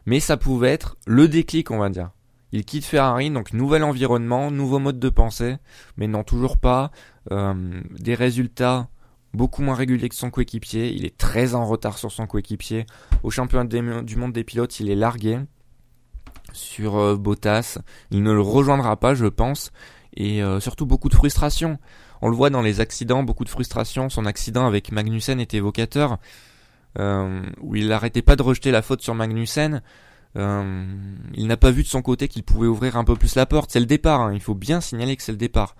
Mais 0.05 0.19
ça 0.19 0.37
pouvait 0.37 0.71
être 0.71 0.97
le 1.05 1.27
déclic, 1.27 1.69
on 1.69 1.77
va 1.77 1.89
dire. 1.89 2.11
Il 2.51 2.65
quitte 2.65 2.85
Ferrari, 2.85 3.29
donc 3.29 3.53
nouvel 3.53 3.83
environnement, 3.83 4.51
nouveau 4.51 4.79
mode 4.79 4.99
de 4.99 5.09
pensée, 5.09 5.57
mais 5.95 6.07
non 6.07 6.23
toujours 6.23 6.57
pas. 6.57 6.91
Euh, 7.29 7.81
des 7.99 8.15
résultats 8.15 8.87
beaucoup 9.33 9.61
moins 9.61 9.75
réguliers 9.75 10.09
que 10.09 10.15
son 10.15 10.31
coéquipier. 10.31 10.91
Il 10.91 11.05
est 11.05 11.17
très 11.17 11.53
en 11.53 11.65
retard 11.65 11.97
sur 11.97 12.11
son 12.11 12.25
coéquipier. 12.25 12.85
Au 13.23 13.29
championnat 13.29 13.65
du 14.01 14.15
monde 14.15 14.33
des 14.33 14.43
pilotes, 14.43 14.79
il 14.79 14.89
est 14.89 14.95
largué 14.95 15.39
sur 16.53 16.97
euh, 16.97 17.15
Bottas. 17.15 17.77
Il 18.09 18.23
ne 18.23 18.31
le 18.31 18.41
rejoindra 18.41 18.97
pas, 18.97 19.13
je 19.13 19.27
pense. 19.27 19.71
Et 20.15 20.43
euh, 20.43 20.59
surtout 20.59 20.85
beaucoup 20.85 21.09
de 21.09 21.15
frustration. 21.15 21.79
On 22.21 22.29
le 22.29 22.35
voit 22.35 22.49
dans 22.49 22.61
les 22.61 22.81
accidents, 22.81 23.23
beaucoup 23.23 23.45
de 23.45 23.49
frustration. 23.49 24.09
Son 24.09 24.25
accident 24.25 24.65
avec 24.65 24.91
Magnussen 24.91 25.39
était 25.39 25.57
évocateur, 25.57 26.19
où 26.99 27.75
il 27.75 27.87
n'arrêtait 27.87 28.21
pas 28.21 28.35
de 28.35 28.43
rejeter 28.43 28.69
la 28.69 28.83
faute 28.83 29.01
sur 29.01 29.15
Magnussen. 29.15 29.81
il 30.35 31.47
n'a 31.47 31.57
pas 31.57 31.71
vu 31.71 31.81
de 31.81 31.87
son 31.87 32.03
côté 32.03 32.27
qu'il 32.27 32.43
pouvait 32.43 32.67
ouvrir 32.67 32.95
un 32.95 33.03
peu 33.03 33.15
plus 33.15 33.33
la 33.33 33.47
porte. 33.47 33.71
C'est 33.71 33.79
le 33.79 33.87
départ, 33.87 34.21
hein. 34.21 34.33
il 34.33 34.39
faut 34.39 34.53
bien 34.53 34.81
signaler 34.81 35.15
que 35.15 35.23
c'est 35.23 35.31
le 35.31 35.37
départ. 35.39 35.75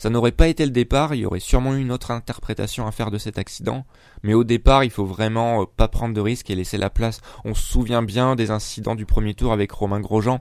Ça 0.00 0.08
n'aurait 0.08 0.32
pas 0.32 0.48
été 0.48 0.64
le 0.64 0.70
départ, 0.70 1.14
il 1.14 1.20
y 1.20 1.26
aurait 1.26 1.40
sûrement 1.40 1.74
eu 1.74 1.80
une 1.82 1.92
autre 1.92 2.10
interprétation 2.10 2.86
à 2.86 2.90
faire 2.90 3.10
de 3.10 3.18
cet 3.18 3.36
accident, 3.36 3.84
mais 4.22 4.32
au 4.32 4.44
départ, 4.44 4.82
il 4.82 4.90
faut 4.90 5.04
vraiment 5.04 5.60
euh, 5.60 5.64
pas 5.76 5.88
prendre 5.88 6.14
de 6.14 6.20
risques 6.22 6.48
et 6.48 6.54
laisser 6.54 6.78
la 6.78 6.88
place. 6.88 7.20
On 7.44 7.52
se 7.52 7.60
souvient 7.60 8.02
bien 8.02 8.34
des 8.34 8.50
incidents 8.50 8.94
du 8.94 9.04
premier 9.04 9.34
tour 9.34 9.52
avec 9.52 9.70
Romain 9.72 10.00
Grosjean. 10.00 10.40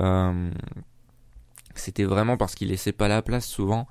Euh, 0.00 0.50
c'était 1.76 2.02
vraiment 2.02 2.36
parce 2.36 2.56
qu'il 2.56 2.70
laissait 2.70 2.90
pas 2.90 3.06
la 3.06 3.22
place 3.22 3.46
souvent. 3.46 3.86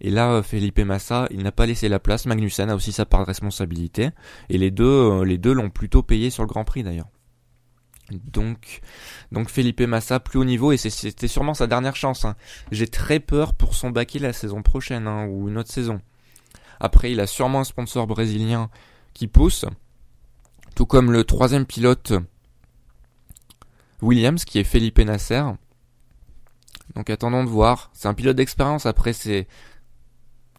Et 0.00 0.10
là, 0.10 0.30
euh, 0.30 0.44
Felipe 0.44 0.78
Massa, 0.78 1.26
il 1.32 1.42
n'a 1.42 1.50
pas 1.50 1.66
laissé 1.66 1.88
la 1.88 1.98
place. 1.98 2.24
Magnussen 2.26 2.70
a 2.70 2.76
aussi 2.76 2.92
sa 2.92 3.04
part 3.04 3.22
de 3.22 3.26
responsabilité. 3.26 4.10
Et 4.48 4.58
les 4.58 4.70
deux, 4.70 5.24
les 5.24 5.38
deux 5.38 5.54
l'ont 5.54 5.70
plutôt 5.70 6.04
payé 6.04 6.30
sur 6.30 6.44
le 6.44 6.48
Grand 6.48 6.62
Prix 6.62 6.84
d'ailleurs. 6.84 7.08
Donc, 8.24 8.80
donc 9.30 9.48
Felipe 9.48 9.80
Massa 9.82 10.20
plus 10.20 10.38
haut 10.38 10.44
niveau 10.44 10.72
et 10.72 10.76
c'était 10.76 11.28
sûrement 11.28 11.54
sa 11.54 11.66
dernière 11.66 11.96
chance. 11.96 12.24
Hein. 12.24 12.36
J'ai 12.70 12.86
très 12.86 13.20
peur 13.20 13.54
pour 13.54 13.74
son 13.74 13.90
baquet 13.90 14.18
la 14.18 14.32
saison 14.32 14.62
prochaine 14.62 15.06
hein, 15.06 15.26
ou 15.26 15.48
une 15.48 15.58
autre 15.58 15.70
saison. 15.70 16.00
Après, 16.80 17.12
il 17.12 17.20
a 17.20 17.26
sûrement 17.26 17.60
un 17.60 17.64
sponsor 17.64 18.06
brésilien 18.06 18.68
qui 19.14 19.28
pousse, 19.28 19.64
tout 20.74 20.86
comme 20.86 21.12
le 21.12 21.24
troisième 21.24 21.66
pilote 21.66 22.12
Williams 24.00 24.44
qui 24.44 24.58
est 24.58 24.64
Felipe 24.64 24.98
Nasser. 24.98 25.44
Donc 26.94 27.08
attendons 27.08 27.44
de 27.44 27.48
voir. 27.48 27.90
C'est 27.94 28.08
un 28.08 28.14
pilote 28.14 28.36
d'expérience. 28.36 28.86
Après, 28.86 29.12
c'est 29.12 29.46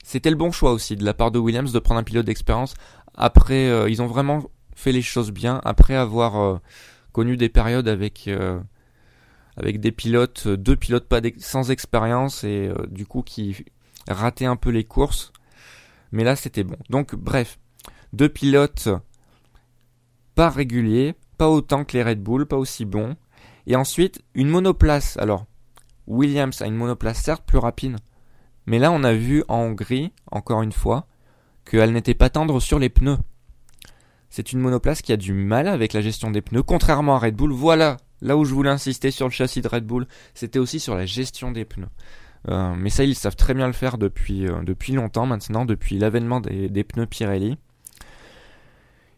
c'était 0.03 0.29
le 0.29 0.35
bon 0.35 0.51
choix 0.51 0.71
aussi 0.71 0.95
de 0.95 1.05
la 1.05 1.13
part 1.13 1.31
de 1.31 1.39
Williams 1.39 1.71
de 1.71 1.79
prendre 1.79 1.99
un 1.99 2.03
pilote 2.03 2.25
d'expérience. 2.25 2.73
Après, 3.15 3.69
euh, 3.69 3.89
ils 3.89 4.01
ont 4.01 4.07
vraiment 4.07 4.43
fait 4.75 4.91
les 4.91 5.01
choses 5.01 5.31
bien 5.31 5.61
après 5.63 5.95
avoir 5.95 6.41
euh, 6.41 6.57
connu 7.13 7.37
des 7.37 7.49
périodes 7.49 7.87
avec 7.87 8.27
euh, 8.27 8.59
avec 9.55 9.79
des 9.79 9.91
pilotes, 9.91 10.47
deux 10.47 10.75
pilotes 10.75 11.07
sans 11.37 11.71
expérience 11.71 12.43
et 12.43 12.67
euh, 12.67 12.85
du 12.89 13.05
coup 13.05 13.21
qui 13.21 13.65
raté 14.09 14.45
un 14.45 14.57
peu 14.57 14.69
les 14.69 14.83
courses. 14.83 15.31
Mais 16.11 16.23
là, 16.23 16.35
c'était 16.35 16.63
bon. 16.63 16.77
Donc, 16.89 17.15
bref, 17.15 17.57
deux 18.11 18.29
pilotes 18.29 18.89
pas 20.35 20.49
réguliers, 20.49 21.15
pas 21.37 21.49
autant 21.49 21.85
que 21.85 21.95
les 21.97 22.03
Red 22.03 22.21
Bull, 22.21 22.45
pas 22.45 22.57
aussi 22.57 22.85
bons. 22.85 23.15
Et 23.67 23.75
ensuite, 23.75 24.23
une 24.33 24.49
monoplace. 24.49 25.17
Alors, 25.17 25.45
Williams 26.07 26.61
a 26.61 26.67
une 26.67 26.75
monoplace 26.75 27.21
certes 27.21 27.43
plus 27.45 27.57
rapide, 27.57 27.97
mais 28.65 28.79
là 28.79 28.91
on 28.91 29.03
a 29.03 29.13
vu 29.13 29.43
en 29.47 29.59
Hongrie, 29.59 30.11
encore 30.31 30.61
une 30.61 30.71
fois, 30.71 31.07
qu'elle 31.65 31.93
n'était 31.93 32.13
pas 32.13 32.29
tendre 32.29 32.59
sur 32.59 32.77
les 32.79 32.89
pneus. 32.89 33.17
C'est 34.35 34.51
une 34.51 34.61
monoplace 34.61 35.03
qui 35.03 35.13
a 35.13 35.17
du 35.17 35.31
mal 35.31 35.67
avec 35.67 35.93
la 35.93 36.01
gestion 36.01 36.31
des 36.31 36.41
pneus, 36.41 36.63
contrairement 36.63 37.17
à 37.17 37.19
Red 37.19 37.35
Bull. 37.35 37.51
Voilà, 37.51 37.97
là 38.19 38.35
où 38.35 38.45
je 38.45 38.53
voulais 38.55 38.71
insister 38.71 39.11
sur 39.11 39.27
le 39.27 39.31
châssis 39.31 39.61
de 39.61 39.67
Red 39.67 39.85
Bull, 39.85 40.07
c'était 40.33 40.57
aussi 40.57 40.79
sur 40.79 40.95
la 40.95 41.05
gestion 41.05 41.51
des 41.51 41.65
pneus. 41.65 41.85
Euh, 42.49 42.73
mais 42.75 42.89
ça, 42.89 43.03
ils 43.03 43.13
savent 43.13 43.35
très 43.35 43.53
bien 43.53 43.67
le 43.67 43.73
faire 43.73 43.99
depuis, 43.99 44.47
euh, 44.47 44.63
depuis 44.63 44.93
longtemps 44.93 45.27
maintenant, 45.27 45.65
depuis 45.65 45.99
l'avènement 45.99 46.39
des 46.39 46.83
pneus 46.83 47.05
Pirelli. 47.05 47.59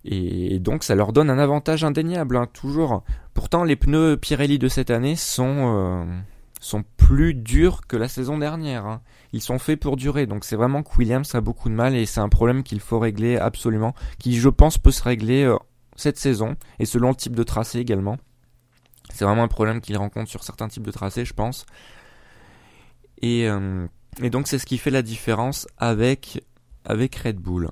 Et 0.03 0.59
donc 0.59 0.83
ça 0.83 0.95
leur 0.95 1.13
donne 1.13 1.29
un 1.29 1.39
avantage 1.39 1.85
indéniable, 1.85 2.35
hein, 2.35 2.49
toujours. 2.51 3.05
Pourtant 3.33 3.63
les 3.63 3.77
pneus 3.77 4.17
Pirelli 4.17 4.59
de 4.59 4.67
cette 4.67 4.89
année 4.89 5.15
sont, 5.15 5.45
euh, 5.77 6.03
sont 6.65 6.83
plus 6.97 7.33
durs 7.33 7.81
que 7.87 7.95
la 7.95 8.07
saison 8.07 8.37
dernière. 8.37 8.85
Hein. 8.85 9.01
Ils 9.33 9.41
sont 9.41 9.59
faits 9.59 9.79
pour 9.79 9.97
durer, 9.97 10.25
donc 10.25 10.43
c'est 10.43 10.55
vraiment 10.55 10.83
que 10.83 10.97
Williams 10.97 11.35
a 11.35 11.41
beaucoup 11.41 11.69
de 11.69 11.75
mal 11.75 11.95
et 11.95 12.05
c'est 12.05 12.19
un 12.19 12.29
problème 12.29 12.63
qu'il 12.63 12.79
faut 12.79 12.99
régler 12.99 13.37
absolument, 13.37 13.93
qui 14.19 14.37
je 14.37 14.49
pense 14.49 14.77
peut 14.77 14.91
se 14.91 15.03
régler 15.03 15.43
euh, 15.43 15.57
cette 15.95 16.17
saison, 16.17 16.55
et 16.79 16.85
selon 16.85 17.09
le 17.09 17.15
type 17.15 17.35
de 17.35 17.43
tracé 17.43 17.79
également. 17.79 18.17
C'est 19.13 19.25
vraiment 19.25 19.43
un 19.43 19.47
problème 19.47 19.79
qu'il 19.79 19.95
rencontre 19.97 20.29
sur 20.29 20.43
certains 20.43 20.67
types 20.67 20.85
de 20.85 20.91
tracés, 20.91 21.25
je 21.25 21.33
pense. 21.33 21.65
Et, 23.21 23.47
euh, 23.47 23.87
et 24.21 24.29
donc 24.29 24.47
c'est 24.47 24.57
ce 24.57 24.65
qui 24.65 24.77
fait 24.77 24.89
la 24.89 25.03
différence 25.03 25.67
avec, 25.77 26.43
avec 26.83 27.15
Red 27.15 27.37
Bull. 27.37 27.69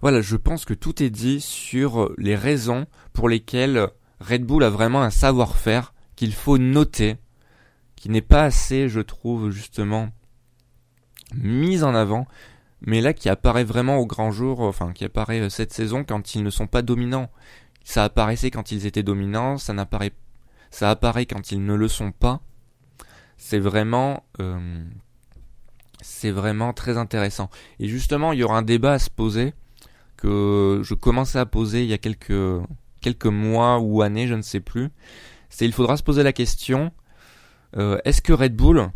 Voilà, 0.00 0.20
je 0.20 0.36
pense 0.36 0.64
que 0.64 0.74
tout 0.74 1.02
est 1.02 1.10
dit 1.10 1.40
sur 1.40 2.12
les 2.16 2.36
raisons 2.36 2.86
pour 3.12 3.28
lesquelles 3.28 3.88
Red 4.22 4.44
Bull 4.44 4.64
a 4.64 4.70
vraiment 4.70 5.02
un 5.02 5.10
savoir-faire 5.10 5.94
qu'il 6.16 6.32
faut 6.32 6.58
noter, 6.58 7.16
qui 7.96 8.08
n'est 8.08 8.20
pas 8.20 8.44
assez, 8.44 8.88
je 8.88 9.00
trouve, 9.00 9.50
justement, 9.50 10.08
mis 11.34 11.82
en 11.82 11.94
avant, 11.94 12.26
mais 12.80 13.00
là 13.00 13.12
qui 13.12 13.28
apparaît 13.28 13.64
vraiment 13.64 13.96
au 13.98 14.06
grand 14.06 14.30
jour, 14.32 14.60
enfin 14.60 14.92
qui 14.92 15.04
apparaît 15.04 15.40
euh, 15.40 15.48
cette 15.48 15.72
saison 15.72 16.04
quand 16.04 16.34
ils 16.34 16.42
ne 16.42 16.50
sont 16.50 16.66
pas 16.66 16.82
dominants. 16.82 17.30
Ça 17.84 18.04
apparaissait 18.04 18.50
quand 18.50 18.72
ils 18.72 18.86
étaient 18.86 19.02
dominants, 19.02 19.58
ça 19.58 19.72
n'apparaît, 19.72 20.12
ça 20.70 20.90
apparaît 20.90 21.26
quand 21.26 21.52
ils 21.52 21.64
ne 21.64 21.74
le 21.74 21.88
sont 21.88 22.12
pas. 22.12 22.40
C'est 23.36 23.58
vraiment, 23.58 24.24
euh, 24.40 24.84
c'est 26.00 26.30
vraiment 26.30 26.72
très 26.72 26.96
intéressant. 26.98 27.50
Et 27.80 27.88
justement, 27.88 28.32
il 28.32 28.40
y 28.40 28.44
aura 28.44 28.58
un 28.58 28.62
débat 28.62 28.94
à 28.94 28.98
se 28.98 29.10
poser 29.10 29.54
que 30.16 30.80
je 30.84 30.94
commençais 30.94 31.38
à 31.38 31.46
poser 31.46 31.82
il 31.82 31.88
y 31.88 31.92
a 31.92 31.98
quelques, 31.98 32.32
quelques 33.02 33.26
mois 33.26 33.78
ou 33.78 34.00
années, 34.00 34.26
je 34.26 34.34
ne 34.34 34.42
sais 34.42 34.60
plus. 34.60 34.88
C'est 35.50 35.66
il 35.66 35.72
faudra 35.72 35.98
se 35.98 36.02
poser 36.02 36.22
la 36.22 36.32
question 36.32 36.92
euh, 37.76 37.98
est-ce 38.04 38.22
que 38.22 38.32
Red 38.32 38.54
Bull 38.54 38.90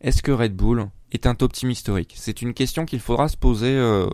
est-ce 0.00 0.22
que 0.22 0.30
Red 0.30 0.54
Bull 0.54 0.88
est 1.10 1.26
un 1.26 1.34
top 1.34 1.52
team 1.52 1.70
historique? 1.70 2.14
C'est 2.16 2.40
une 2.42 2.54
question 2.54 2.86
qu'il 2.86 3.00
faudra 3.00 3.28
se 3.28 3.36
poser. 3.36 3.74
Euh, 3.74 4.08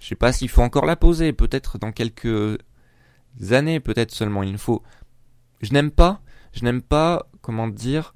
je 0.00 0.06
sais 0.06 0.14
pas 0.14 0.32
s'il 0.32 0.48
faut 0.48 0.62
encore 0.62 0.86
la 0.86 0.96
poser, 0.96 1.32
peut-être 1.32 1.78
dans 1.78 1.90
quelques 1.90 2.58
années, 3.50 3.80
peut-être 3.80 4.12
seulement. 4.12 4.42
Il 4.42 4.58
faut. 4.58 4.82
Je 5.60 5.72
n'aime 5.72 5.90
pas, 5.90 6.22
comment 7.40 7.68
dire, 7.68 8.14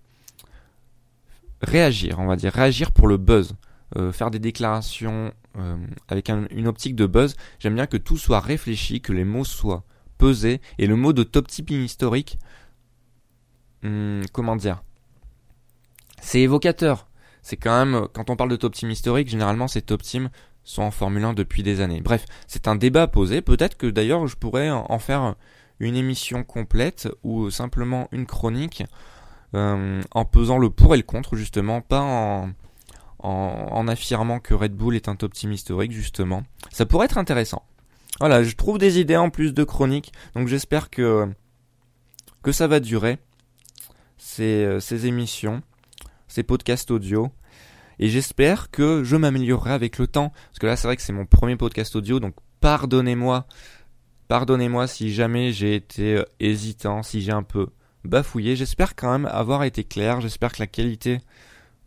réagir, 1.61 2.19
on 2.21 2.27
va 2.27 2.37
dire, 2.37 2.53
réagir 2.53 2.92
pour 2.92 3.09
le 3.09 3.16
buzz. 3.16 3.57
Euh, 3.97 4.12
faire 4.12 4.31
des 4.31 4.40
déclarations 4.40 5.33
euh, 5.59 5.77
avec 6.09 6.29
une 6.29 6.69
optique 6.69 6.97
de 6.97 7.07
buzz. 7.07 7.35
J'aime 7.59 7.75
bien 7.75 7.87
que 7.87 7.97
tout 7.97 8.16
soit 8.16 8.40
réfléchi, 8.40 9.01
que 9.01 9.12
les 9.12 9.25
mots 9.25 9.45
soient 9.45 9.85
pesés. 10.19 10.61
Et 10.79 10.87
le 10.87 10.97
mot 10.97 11.13
de 11.13 11.23
top 11.23 11.49
tipping 11.49 11.83
historique, 11.83 12.39
hmm, 13.83 14.23
comment 14.33 14.57
dire 14.57 14.83
C'est 16.21 16.41
évocateur. 16.41 17.09
C'est 17.43 17.57
quand 17.57 17.85
même, 17.85 18.09
quand 18.13 18.31
on 18.31 18.37
parle 18.37 18.51
de 18.51 18.57
top 18.57 18.75
team 18.75 18.91
historique, 18.91 19.29
généralement 19.29 19.69
ces 19.69 19.83
top 19.83 20.03
teams 20.03 20.31
sont 20.65 20.83
en 20.83 20.91
Formule 20.91 21.25
1 21.25 21.33
depuis 21.33 21.63
des 21.63 21.81
années. 21.81 22.01
Bref, 22.01 22.25
c'est 22.49 22.67
un 22.67 22.75
débat 22.75 23.03
à 23.03 23.07
poser. 23.07 23.41
Peut-être 23.41 23.77
que 23.77 23.87
d'ailleurs 23.87 24.27
je 24.27 24.37
pourrais 24.37 24.69
en 24.71 24.99
faire 24.99 25.37
une 25.79 25.95
émission 25.95 26.43
complète 26.43 27.09
ou 27.23 27.51
simplement 27.51 28.09
une 28.11 28.27
chronique 28.27 28.85
euh, 29.55 30.03
en 30.11 30.25
pesant 30.25 30.59
le 30.59 30.71
pour 30.71 30.95
et 30.95 30.97
le 30.97 31.03
contre 31.03 31.37
justement, 31.37 31.81
pas 31.81 32.01
en, 32.01 32.51
en, 33.21 33.89
affirmant 33.89 34.41
que 34.41 34.55
Red 34.55 34.75
Bull 34.75 34.97
est 34.97 35.09
un 35.09 35.17
top 35.17 35.33
team 35.33 35.53
historique 35.53 35.93
justement. 35.93 36.43
Ça 36.71 36.87
pourrait 36.87 37.07
être 37.07 37.19
intéressant. 37.19 37.63
Voilà, 38.21 38.43
je 38.43 38.55
trouve 38.55 38.79
des 38.79 38.99
idées 38.99 39.17
en 39.17 39.31
plus 39.31 39.53
de 39.53 39.65
chroniques, 39.65 40.13
donc 40.35 40.49
j'espère 40.49 40.91
que 40.91 41.29
que 42.43 42.53
ça 42.53 42.69
va 42.69 42.79
durer 42.79 43.19
ces, 44.17 44.65
euh, 44.65 44.79
ces 44.79 45.07
émissions, 45.07 45.63
ces 46.29 46.45
podcasts 46.45 46.91
audio. 46.93 47.31
Et 47.99 48.09
j'espère 48.09 48.71
que 48.71 49.03
je 49.03 49.17
m'améliorerai 49.17 49.73
avec 49.73 49.99
le 49.99 50.07
temps. 50.07 50.33
Parce 50.51 50.59
que 50.61 50.67
là, 50.67 50.77
c'est 50.77 50.87
vrai 50.87 50.97
que 50.97 51.03
c'est 51.03 51.13
mon 51.13 51.27
premier 51.27 51.57
podcast 51.57 51.97
audio, 51.97 52.21
donc 52.21 52.37
pardonnez-moi. 52.61 53.47
Pardonnez-moi 54.29 54.87
si 54.87 55.13
jamais 55.13 55.53
j'ai 55.53 55.75
été 55.75 56.17
euh, 56.17 56.25
hésitant, 56.39 57.03
si 57.03 57.21
j'ai 57.21 57.33
un 57.33 57.43
peu 57.43 57.69
bafouillé. 58.05 58.55
J'espère 58.55 58.95
quand 58.95 59.11
même 59.11 59.27
avoir 59.27 59.65
été 59.65 59.83
clair. 59.83 60.21
J'espère 60.21 60.53
que 60.53 60.61
la 60.61 60.67
qualité 60.67 61.19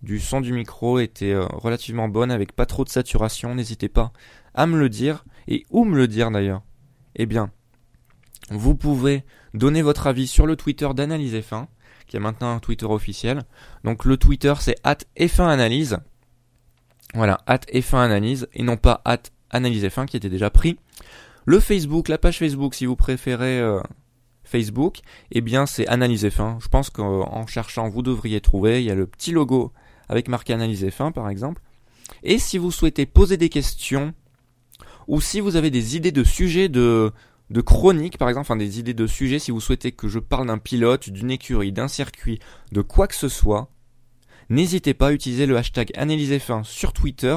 du 0.02 0.20
son 0.20 0.42
du 0.42 0.54
micro 0.54 1.00
était 1.00 1.34
euh, 1.34 1.46
relativement 1.46 2.08
bonne 2.08 2.32
avec 2.32 2.54
pas 2.54 2.66
trop 2.66 2.84
de 2.84 2.90
saturation, 2.90 3.56
n'hésitez 3.56 3.90
pas 3.90 4.14
à 4.54 4.68
me 4.68 4.78
le 4.78 4.90
dire 4.90 5.26
et 5.48 5.66
où 5.70 5.86
me 5.86 5.96
le 5.96 6.08
dire 6.08 6.32
d'ailleurs. 6.32 6.64
Eh 7.16 7.26
bien, 7.26 7.52
vous 8.50 8.76
pouvez 8.76 9.24
donner 9.54 9.82
votre 9.82 10.08
avis 10.08 10.28
sur 10.28 10.46
le 10.46 10.56
Twitter 10.56 10.90
d'Analyse 10.96 11.36
F1, 11.36 11.68
qui 12.08 12.18
est 12.18 12.20
maintenant 12.20 12.56
un 12.56 12.60
Twitter 12.60 12.86
officiel. 12.86 13.44
Donc 13.84 14.06
le 14.06 14.18
Twitter 14.18 14.54
c'est 14.60 14.76
at 14.84 14.98
F1Analyse. 15.18 16.00
Voilà, 17.14 17.40
at 17.48 17.60
F1Analyse 17.74 18.48
et 18.54 18.64
non 18.64 18.78
pas 18.78 19.02
at 19.06 19.24
Analyse 19.50 19.86
F1 19.86 20.06
qui 20.06 20.18
était 20.18 20.30
déjà 20.30 20.50
pris. 20.50 20.78
Le 21.46 21.60
Facebook, 21.60 22.08
la 22.08 22.18
page 22.18 22.38
Facebook 22.38 22.76
si 22.76 22.86
vous 22.86 22.96
préférez 22.96 23.60
euh, 23.60 23.80
Facebook, 24.44 25.00
eh 25.32 25.42
bien 25.42 25.66
c'est 25.66 25.88
Analyse 25.88 26.26
F1. 26.26 26.62
Je 26.62 26.68
pense 26.68 26.90
qu'en 26.90 27.46
cherchant 27.48 27.90
vous 27.90 28.02
devriez 28.02 28.42
trouver. 28.42 28.82
Il 28.82 28.86
y 28.86 28.92
a 28.92 28.96
le 28.96 29.08
petit 29.08 29.32
logo 29.32 29.74
avec 30.10 30.28
marqué 30.28 30.54
analyse 30.54 30.84
F1 30.84 31.14
par 31.14 31.30
exemple. 31.30 31.62
Et 32.24 32.40
si 32.40 32.58
vous 32.58 32.72
souhaitez 32.72 33.06
poser 33.06 33.38
des 33.38 33.50
questions, 33.50 34.14
ou 35.10 35.20
si 35.20 35.40
vous 35.42 35.56
avez 35.56 35.72
des 35.72 35.98
idées 35.98 36.12
de 36.14 36.24
sujets 36.24 36.70
de, 36.70 37.12
de 37.50 37.62
chronique 37.62 38.18
par 38.18 38.30
exemple, 38.30 38.46
enfin 38.46 38.56
des 38.56 38.80
idées 38.80 38.94
de 38.94 39.08
sujets, 39.08 39.40
si 39.40 39.52
vous 39.52 39.60
souhaitez 39.60 39.92
que 39.92 40.08
je 40.08 40.20
parle 40.20 40.48
d'un 40.48 40.60
pilote, 40.60 41.10
d'une 41.10 41.32
écurie, 41.32 41.72
d'un 41.72 41.88
circuit, 41.88 42.40
de 42.72 42.82
quoi 42.82 43.08
que 43.08 43.16
ce 43.16 43.28
soit, 43.28 43.70
n'hésitez 44.50 44.94
pas 44.94 45.08
à 45.08 45.12
utiliser 45.12 45.48
le 45.48 45.58
hashtag 45.58 45.92
analyse 45.98 46.32
F1 46.32 46.64
sur 46.64 46.94
Twitter 46.94 47.36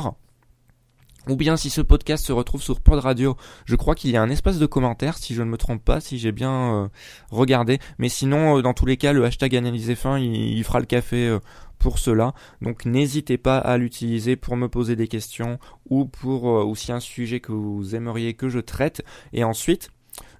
ou 1.29 1.37
bien 1.37 1.57
si 1.57 1.71
ce 1.71 1.81
podcast 1.81 2.27
se 2.27 2.33
retrouve 2.33 2.63
sur 2.63 2.81
Pod 2.81 2.99
Radio, 2.99 3.37
je 3.65 3.77
crois 3.77 3.95
qu'il 3.95 4.11
y 4.11 4.17
a 4.17 4.23
un 4.23 4.29
espace 4.29 4.59
de 4.59 4.67
commentaires, 4.67 5.19
si 5.19 5.35
je 5.35 5.43
ne 5.43 5.49
me 5.49 5.57
trompe 5.57 5.85
pas, 5.85 6.01
si 6.01 6.19
j'ai 6.19 6.33
bien 6.33 6.75
euh, 6.75 6.89
regardé. 7.31 7.79
Mais 7.99 8.09
sinon, 8.09 8.59
euh, 8.59 8.63
dans 8.63 8.75
tous 8.75 8.87
les 8.87 8.97
cas, 8.97 9.13
le 9.13 9.25
hashtag 9.25 9.55
analyse 9.55 9.95
fin, 9.95 10.19
il, 10.19 10.65
fera 10.65 10.81
le 10.81 10.87
café 10.87 11.29
euh, 11.29 11.39
pour 11.83 11.99
cela. 11.99 12.33
Donc 12.62 12.87
n'hésitez 12.87 13.37
pas 13.37 13.59
à 13.59 13.77
l'utiliser 13.77 14.37
pour 14.37 14.57
me 14.57 14.68
poser 14.68 14.97
des 14.97 15.09
questions 15.09 15.59
ou 15.90 16.07
pour 16.07 16.45
aussi 16.45 16.92
un 16.92 17.01
sujet 17.01 17.40
que 17.40 17.53
vous 17.53 17.95
aimeriez 17.95 18.35
que 18.35 18.49
je 18.49 18.61
traite. 18.61 19.05
Et 19.33 19.45
ensuite, 19.45 19.90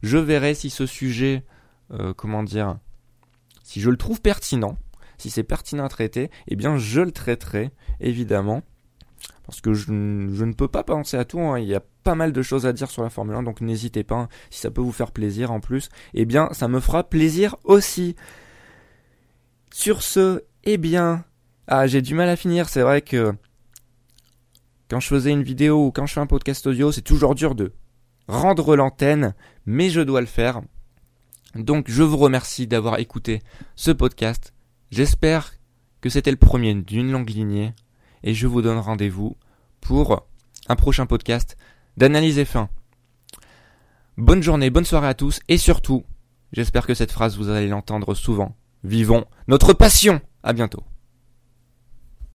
je 0.03 0.19
verrai 0.19 0.55
si 0.55 0.71
ce 0.71 0.87
sujet, 0.87 1.45
comment 2.17 2.43
dire, 2.43 2.79
si 3.65 3.81
je 3.81 3.91
le 3.91 3.97
trouve 3.97 4.21
pertinent, 4.21 4.79
si 5.19 5.31
c'est 5.31 5.43
pertinent 5.43 5.85
à 5.85 5.89
traiter, 5.89 6.31
eh 6.49 6.57
bien 6.57 6.79
je 6.79 7.01
le 7.01 7.13
traiterai, 7.13 7.73
évidemment 8.01 8.63
parce 9.47 9.61
que 9.61 9.75
je, 9.75 9.93
ne 9.93 10.53
peux 10.53 10.69
pas 10.69 10.85
penser 10.85 11.17
à 11.17 11.25
tout. 11.25 11.41
Hein. 11.41 11.59
Il 11.59 11.67
y 11.67 11.75
a 11.75 11.83
pas 12.05 12.15
mal 12.15 12.33
de 12.33 12.43
choses 12.43 12.67
à 12.67 12.73
dire 12.73 12.91
sur 12.91 13.03
la 13.03 13.11
Formule 13.11 13.37
1, 13.37 13.43
donc 13.43 13.61
n'hésitez 13.61 14.05
pas. 14.05 14.17
Hein. 14.17 14.29
Si 14.51 14.61
ça 14.61 14.71
peut 14.71 14.81
vous 14.81 14.93
faire 14.93 15.13
plaisir 15.13 15.51
en 15.51 15.61
plus, 15.61 15.89
eh 16.15 16.25
bien, 16.25 16.49
ça 16.53 16.69
me 16.69 16.81
fera 16.81 17.05
plaisir 17.05 17.57
aussi. 17.65 18.17
Sur 19.73 20.03
ce, 20.03 20.43
eh 20.65 20.79
bien, 20.79 21.25
ah, 21.69 21.87
j'ai 21.87 22.03
du 22.03 22.15
mal 22.15 22.29
à 22.29 22.37
finir. 22.37 22.69
C'est 22.69 22.83
vrai 22.83 23.03
que 23.03 23.33
quand 24.89 25.01
je 25.01 25.09
faisais 25.09 25.31
une 25.31 25.43
vidéo 25.43 25.87
ou 25.87 25.91
quand 25.91 26.07
je 26.07 26.15
fais 26.15 26.21
un 26.21 26.27
podcast 26.27 26.67
audio, 26.67 26.93
c'est 26.93 27.03
toujours 27.03 27.35
dur 27.35 27.55
de 27.55 27.73
rendre 28.29 28.77
l'antenne, 28.77 29.35
mais 29.67 29.91
je 29.91 30.01
dois 30.01 30.21
le 30.21 30.27
faire. 30.27 30.61
Donc, 31.55 31.87
je 31.89 32.03
vous 32.03 32.17
remercie 32.17 32.67
d'avoir 32.67 32.99
écouté 32.99 33.43
ce 33.77 33.91
podcast. 33.91 34.55
J'espère 34.91 35.53
que 36.01 36.09
c'était 36.09 36.31
le 36.31 36.37
premier 36.37 36.75
d'une 36.75 37.11
longue 37.11 37.31
lignée 37.31 37.75
et 38.23 38.35
je 38.35 38.47
vous 38.47 38.63
donne 38.63 38.79
rendez-vous 38.79 39.37
pour 39.81 40.27
un 40.69 40.77
prochain 40.77 41.07
podcast 41.07 41.57
d'analyse 41.97 42.39
F1. 42.39 42.69
Bonne 44.17 44.43
journée, 44.43 44.71
bonne 44.71 44.85
soirée 44.85 45.09
à 45.09 45.15
tous 45.15 45.41
et 45.49 45.59
surtout, 45.59 46.05
j'espère 46.53 46.87
que 46.87 46.95
cette 46.95 47.13
phrase 47.13 47.37
vous 47.37 47.49
allez 47.49 47.69
l'entendre 47.69 48.15
souvent. 48.15 48.57
Vivons 48.85 49.25
notre 49.49 49.73
passion. 49.73 50.21
À 50.43 50.53
bientôt. 50.53 50.83